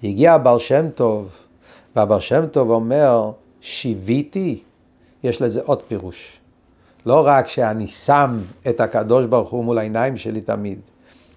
הגיע 0.05 0.33
הבעל 0.33 0.59
שם 0.59 0.91
טוב, 0.95 1.29
והבעל 1.97 2.21
שם 2.21 2.47
טוב 2.47 2.71
אומר, 2.71 3.31
שיוויתי, 3.61 4.63
יש 5.23 5.43
לזה 5.43 5.61
עוד 5.65 5.83
פירוש. 5.83 6.41
לא 7.07 7.23
רק 7.27 7.49
שאני 7.49 7.87
שם 7.87 8.39
את 8.69 8.81
הקדוש 8.81 9.25
ברוך 9.25 9.51
הוא 9.51 9.65
מול 9.65 9.79
העיניים 9.79 10.17
שלי 10.17 10.41
תמיד, 10.41 10.79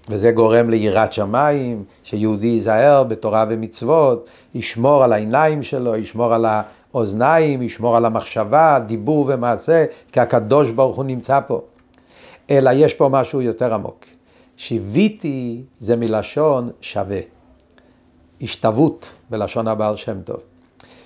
וזה 0.10 0.32
גורם 0.32 0.70
ליראת 0.70 1.14
שמיים, 1.14 1.84
שיהודי 2.04 2.48
ייזהר 2.48 3.04
בתורה 3.04 3.46
ומצוות, 3.50 4.30
ישמור 4.56 5.04
על 5.04 5.14
העיניים 5.14 5.64
שלו, 5.64 5.96
ישמור 5.96 6.34
על 6.34 6.46
האוזניים, 6.46 7.62
ישמור 7.62 7.98
על 7.98 8.06
המחשבה, 8.06 8.80
דיבור 8.86 9.26
ומעשה, 9.34 9.86
כי 10.12 10.20
הקדוש 10.20 10.72
ברוך 10.72 10.96
הוא 10.96 11.06
נמצא 11.06 11.40
פה. 11.48 11.62
אלא 12.50 12.72
יש 12.74 12.94
פה 12.94 13.10
משהו 13.12 13.42
יותר 13.42 13.74
עמוק. 13.74 14.06
שיוויתי 14.58 15.62
זה 15.80 15.96
מלשון 15.96 16.70
שווה. 16.82 17.33
השתוות 18.44 19.12
בלשון 19.30 19.68
הבעל 19.68 19.96
שם 19.96 20.22
טוב. 20.22 20.38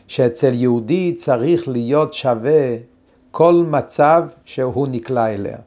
שאצל 0.07 0.53
יהודי 0.53 1.13
צריך 1.17 1.67
להיות 1.67 2.13
שווה 2.13 2.75
כל 3.31 3.63
מצב 3.69 4.23
שהוא 4.45 4.87
נקלע 4.91 5.33
אליה. 5.33 5.57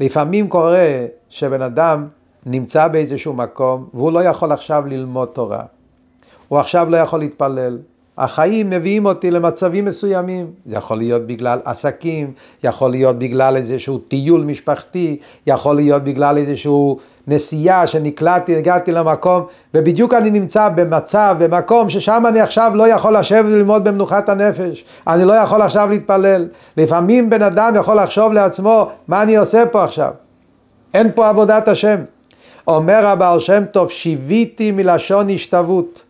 לפעמים 0.00 0.48
קורה 0.48 1.06
שבן 1.28 1.62
אדם 1.62 2.06
נמצא 2.46 2.88
באיזשהו 2.88 3.32
מקום 3.32 3.88
והוא 3.94 4.12
לא 4.12 4.24
יכול 4.24 4.52
עכשיו 4.52 4.86
ללמוד 4.86 5.28
תורה. 5.28 5.62
הוא 6.48 6.58
עכשיו 6.58 6.90
לא 6.90 6.96
יכול 6.96 7.18
להתפלל. 7.18 7.78
החיים 8.18 8.70
מביאים 8.70 9.06
אותי 9.06 9.30
למצבים 9.30 9.84
מסוימים. 9.84 10.50
זה 10.66 10.76
יכול 10.76 10.98
להיות 10.98 11.26
בגלל 11.26 11.58
עסקים, 11.64 12.32
יכול 12.64 12.90
להיות 12.90 13.18
בגלל 13.18 13.56
איזשהו 13.56 13.98
טיול 13.98 14.44
משפחתי, 14.44 15.18
יכול 15.46 15.76
להיות 15.76 16.04
בגלל 16.04 16.36
איזשהו 16.36 16.98
נסיעה 17.26 17.86
שנקלעתי, 17.86 18.56
הגעתי 18.56 18.92
למקום, 18.92 19.46
ובדיוק 19.74 20.14
אני 20.14 20.30
נמצא 20.30 20.68
במצב, 20.68 21.36
במקום 21.38 21.90
ששם 21.90 22.24
אני 22.28 22.40
עכשיו 22.40 22.72
לא 22.74 22.88
יכול 22.88 23.16
לשבת 23.16 23.44
וללמוד 23.44 23.84
במנוחת 23.84 24.28
הנפש, 24.28 24.84
אני 25.06 25.24
לא 25.24 25.32
יכול 25.32 25.62
עכשיו 25.62 25.88
להתפלל. 25.90 26.48
לפעמים 26.76 27.30
בן 27.30 27.42
אדם 27.42 27.74
יכול 27.76 28.00
לחשוב 28.00 28.32
לעצמו, 28.32 28.90
מה 29.08 29.22
אני 29.22 29.36
עושה 29.36 29.66
פה 29.66 29.84
עכשיו? 29.84 30.10
אין 30.94 31.10
פה 31.14 31.28
עבודת 31.28 31.68
השם. 31.68 31.96
אומר 32.68 33.06
הבעל 33.06 33.40
שם 33.40 33.64
טוב, 33.72 33.90
שיוויתי 33.90 34.70
מלשון 34.70 35.30
השתוות. 35.30 36.02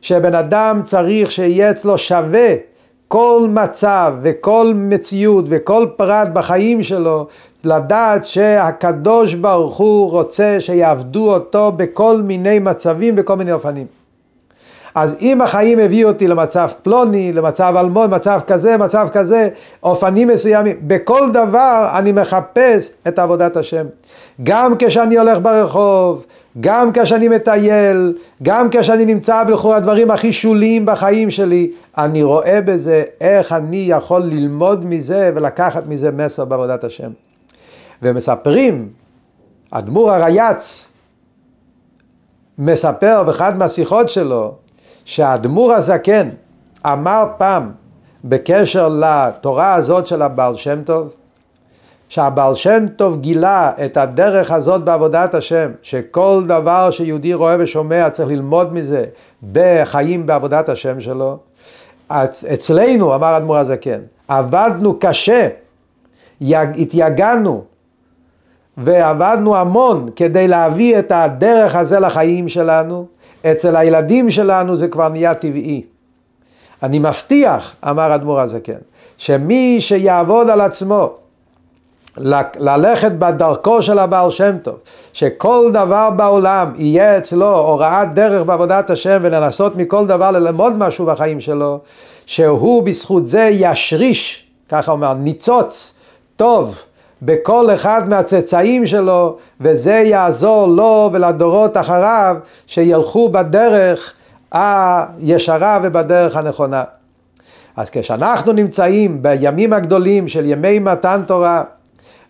שבן 0.00 0.34
אדם 0.34 0.80
צריך 0.84 1.30
שיהיה 1.30 1.70
אצלו 1.70 1.98
שווה 1.98 2.54
כל 3.08 3.46
מצב 3.48 4.14
וכל 4.22 4.72
מציאות 4.74 5.44
וכל 5.48 5.86
פרט 5.96 6.28
בחיים 6.28 6.82
שלו, 6.82 7.26
לדעת 7.64 8.24
שהקדוש 8.24 9.34
ברוך 9.34 9.76
הוא 9.76 10.10
רוצה 10.10 10.56
שיעבדו 10.60 11.32
אותו 11.32 11.72
בכל 11.76 12.22
מיני 12.22 12.58
מצבים, 12.58 13.16
בכל 13.16 13.36
מיני 13.36 13.52
אופנים. 13.52 13.86
אז 14.94 15.16
אם 15.20 15.40
החיים 15.40 15.78
הביאו 15.78 16.08
אותי 16.08 16.28
למצב 16.28 16.68
פלוני, 16.82 17.32
למצב 17.32 17.74
אלמון, 17.76 18.14
מצב 18.14 18.40
כזה, 18.46 18.76
מצב 18.76 19.08
כזה, 19.12 19.48
אופנים 19.82 20.28
מסוימים, 20.28 20.76
בכל 20.82 21.32
דבר 21.32 21.88
אני 21.98 22.12
מחפש 22.12 22.90
את 23.08 23.18
עבודת 23.18 23.56
השם. 23.56 23.86
גם 24.42 24.74
כשאני 24.78 25.18
הולך 25.18 25.38
ברחוב, 25.42 26.24
גם 26.60 26.92
כשאני 26.92 27.28
מטייל, 27.28 28.14
גם 28.42 28.68
כשאני 28.70 29.04
נמצא 29.04 29.44
בלכאורה 29.44 29.76
הדברים 29.76 30.10
הכי 30.10 30.32
שוליים 30.32 30.86
בחיים 30.86 31.30
שלי, 31.30 31.70
אני 31.98 32.22
רואה 32.22 32.60
בזה 32.60 33.02
איך 33.20 33.52
אני 33.52 33.84
יכול 33.88 34.22
ללמוד 34.22 34.84
מזה 34.86 35.30
ולקחת 35.34 35.86
מזה 35.86 36.10
מסר 36.10 36.44
בעבודת 36.44 36.84
השם. 36.84 37.10
ומספרים, 38.02 38.88
אדמו"ר 39.70 40.10
הרייץ 40.10 40.88
מספר 42.58 43.22
באחד 43.24 43.58
מהשיחות 43.58 44.08
שלו, 44.08 44.54
שהאדמו"ר 45.04 45.72
הזקן 45.72 46.28
אמר 46.86 47.24
פעם 47.38 47.72
בקשר 48.24 48.88
לתורה 48.88 49.74
הזאת 49.74 50.06
של 50.06 50.22
הבעל 50.22 50.56
שם 50.56 50.82
טוב, 50.84 51.14
שהבעל 52.08 52.54
שם 52.54 52.86
טוב 52.96 53.20
גילה 53.20 53.72
את 53.84 53.96
הדרך 53.96 54.50
הזאת 54.50 54.84
בעבודת 54.84 55.34
השם, 55.34 55.70
שכל 55.82 56.42
דבר 56.46 56.90
שיהודי 56.90 57.34
רואה 57.34 57.56
ושומע 57.58 58.10
צריך 58.10 58.28
ללמוד 58.28 58.72
מזה 58.72 59.04
בחיים 59.52 60.26
בעבודת 60.26 60.68
השם 60.68 61.00
שלו. 61.00 61.38
אצלנו, 62.54 63.14
אמר 63.14 63.36
אדמו"ר 63.36 63.58
הזקן, 63.58 64.00
עבדנו 64.28 64.98
קשה, 65.00 65.48
התייגענו 66.40 67.64
ועבדנו 68.84 69.56
המון 69.56 70.08
כדי 70.16 70.48
להביא 70.48 70.98
את 70.98 71.12
הדרך 71.12 71.76
הזה 71.76 72.00
לחיים 72.00 72.48
שלנו, 72.48 73.06
אצל 73.46 73.76
הילדים 73.76 74.30
שלנו 74.30 74.76
זה 74.76 74.88
כבר 74.88 75.08
נהיה 75.08 75.34
טבעי. 75.34 75.82
אני 76.82 76.98
מבטיח, 76.98 77.74
אמר 77.90 78.14
אדמו"ר 78.14 78.40
הזקן, 78.40 78.72
שמי 79.18 79.76
שיעבוד 79.80 80.50
על 80.50 80.60
עצמו 80.60 81.10
ללכת 82.56 83.12
בדרכו 83.12 83.82
של 83.82 83.98
הבעל 83.98 84.30
שם 84.30 84.58
טוב, 84.62 84.74
שכל 85.12 85.70
דבר 85.72 86.10
בעולם 86.10 86.72
יהיה 86.76 87.18
אצלו 87.18 87.58
הוראת 87.58 88.14
דרך 88.14 88.46
בעבודת 88.46 88.90
השם 88.90 89.18
ולנסות 89.22 89.76
מכל 89.76 90.06
דבר 90.06 90.30
ללמוד 90.30 90.76
משהו 90.76 91.06
בחיים 91.06 91.40
שלו, 91.40 91.78
שהוא 92.26 92.82
בזכות 92.82 93.26
זה 93.26 93.48
ישריש, 93.52 94.46
ככה 94.68 94.92
אומר, 94.92 95.12
ניצוץ 95.12 95.94
טוב 96.36 96.76
בכל 97.22 97.74
אחד 97.74 98.08
מהצאצאים 98.08 98.86
שלו, 98.86 99.36
וזה 99.60 99.92
יעזור 99.92 100.68
לו 100.68 101.10
ולדורות 101.12 101.76
אחריו 101.76 102.36
שילכו 102.66 103.28
בדרך 103.28 104.12
הישרה 104.52 105.78
ובדרך 105.82 106.36
הנכונה. 106.36 106.84
אז 107.76 107.90
כשאנחנו 107.90 108.52
נמצאים 108.52 109.22
בימים 109.22 109.72
הגדולים 109.72 110.28
של 110.28 110.46
ימי 110.46 110.78
מתן 110.78 111.22
תורה, 111.26 111.62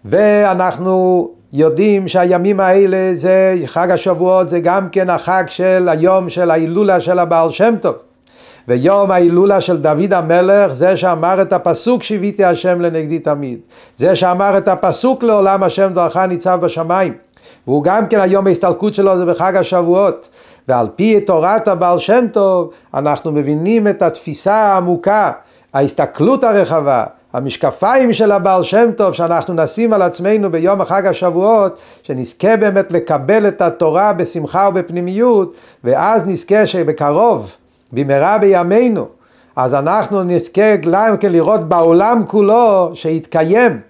ואנחנו 0.05 1.29
יודעים 1.53 2.09
שהימים 2.09 2.61
האלה 2.61 3.15
זה 3.15 3.57
חג 3.67 3.91
השבועות, 3.91 4.49
זה 4.49 4.61
גם 4.61 4.89
כן 4.89 5.11
החג 5.11 5.45
של 5.47 5.89
היום 5.89 6.29
של 6.29 6.51
ההילולה 6.51 7.01
של 7.01 7.19
הבעל 7.19 7.51
שם 7.51 7.75
טוב. 7.81 7.95
ויום 8.71 9.11
ההילולה 9.11 9.61
של 9.61 9.77
דוד 9.77 10.13
המלך, 10.13 10.73
זה 10.73 10.97
שאמר 10.97 11.43
את 11.43 11.53
הפסוק 11.53 12.03
שיוויתי 12.03 12.45
השם 12.45 12.81
לנגדי 12.81 13.19
תמיד. 13.19 13.59
זה 13.97 14.17
שאמר 14.17 14.59
את 14.59 14.69
הפסוק 14.69 15.23
לעולם 15.23 15.63
השם 15.63 15.93
דרכך 15.93 16.17
ניצב 16.17 16.59
בשמיים. 16.61 17.13
והוא 17.67 17.85
גם 17.85 18.07
כן 18.07 18.21
היום 18.21 18.47
ההסתלקות 18.47 18.95
שלו 18.95 19.19
זה 19.19 19.25
בחג 19.25 19.57
השבועות. 19.57 20.29
ועל 20.69 20.89
פי 20.97 21.21
תורת 21.21 21.69
הבעל 21.69 21.99
שם 21.99 22.25
טוב, 22.33 22.71
אנחנו 22.95 23.33
מבינים 23.33 23.89
את 23.89 24.03
התפיסה 24.03 24.55
העמוקה, 24.55 25.33
ההסתכלות 25.75 26.45
הרחבה, 26.45 27.05
המשקפיים 27.33 28.13
של 28.13 28.33
הבעל 28.33 28.63
שם 28.63 28.91
טוב 28.97 29.15
שאנחנו 29.15 29.55
נשים 29.55 29.93
על 29.93 30.03
עצמנו 30.03 30.51
ביום 30.51 30.81
החג 30.81 31.07
השבועות, 31.07 31.79
שנזכה 32.03 32.57
באמת 32.57 32.93
לקבל 32.93 33.49
את 33.49 33.63
התורה 33.63 34.13
בשמחה 34.13 34.69
ובפנימיות, 34.69 35.55
ואז 35.85 36.23
נזכה 36.27 36.67
שבקרוב 36.67 37.57
במהרה 37.93 38.39
בימינו, 38.39 39.07
אז 39.57 39.75
אנחנו 39.75 40.23
נזכה 40.23 40.77
גם 40.77 41.17
כן 41.17 41.33
לראות 41.33 41.69
בעולם 41.69 42.23
כולו 42.27 42.91
שיתקיים, 42.95 43.81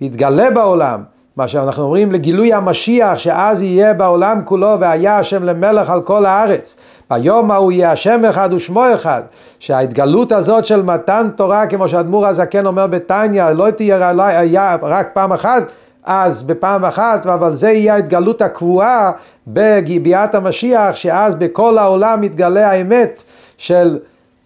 יתגלה 0.00 0.50
בעולם, 0.50 1.02
מה 1.36 1.48
שאנחנו 1.48 1.82
אומרים 1.82 2.12
לגילוי 2.12 2.52
המשיח, 2.52 3.18
שאז 3.18 3.62
יהיה 3.62 3.94
בעולם 3.94 4.40
כולו 4.44 4.76
והיה 4.80 5.18
השם 5.18 5.44
למלך 5.44 5.90
על 5.90 6.00
כל 6.00 6.26
הארץ. 6.26 6.76
ביום 7.10 7.50
ההוא 7.50 7.72
יהיה 7.72 7.92
השם 7.92 8.24
אחד 8.24 8.52
ושמו 8.52 8.84
אחד, 8.94 9.22
שההתגלות 9.58 10.32
הזאת 10.32 10.64
של 10.64 10.82
מתן 10.82 11.28
תורה, 11.36 11.66
כמו 11.66 11.88
שאדמו"ר 11.88 12.26
הזקן 12.26 12.66
אומר 12.66 12.86
בתניא, 12.86 13.44
לא 13.44 13.70
תהיה 13.70 14.12
רק 14.82 15.08
פעם 15.12 15.32
אחת, 15.32 15.62
אז 16.04 16.42
בפעם 16.42 16.84
אחת, 16.84 17.26
אבל 17.26 17.54
זה 17.54 17.70
יהיה 17.70 17.94
ההתגלות 17.94 18.42
הקבועה 18.42 19.10
בגיביית 19.46 20.34
המשיח, 20.34 20.96
שאז 20.96 21.34
בכל 21.34 21.78
העולם 21.78 22.20
מתגלה 22.20 22.70
האמת 22.70 23.22
של 23.62 23.98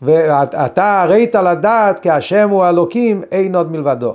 ואתה 0.03 1.03
הראית 1.03 1.35
לדעת 1.35 2.01
כי 2.01 2.11
השם 2.11 2.51
הוא 2.51 2.69
אלוקים, 2.69 3.23
אין 3.33 3.55
עוד 3.55 3.73
מלבדו. 3.73 4.15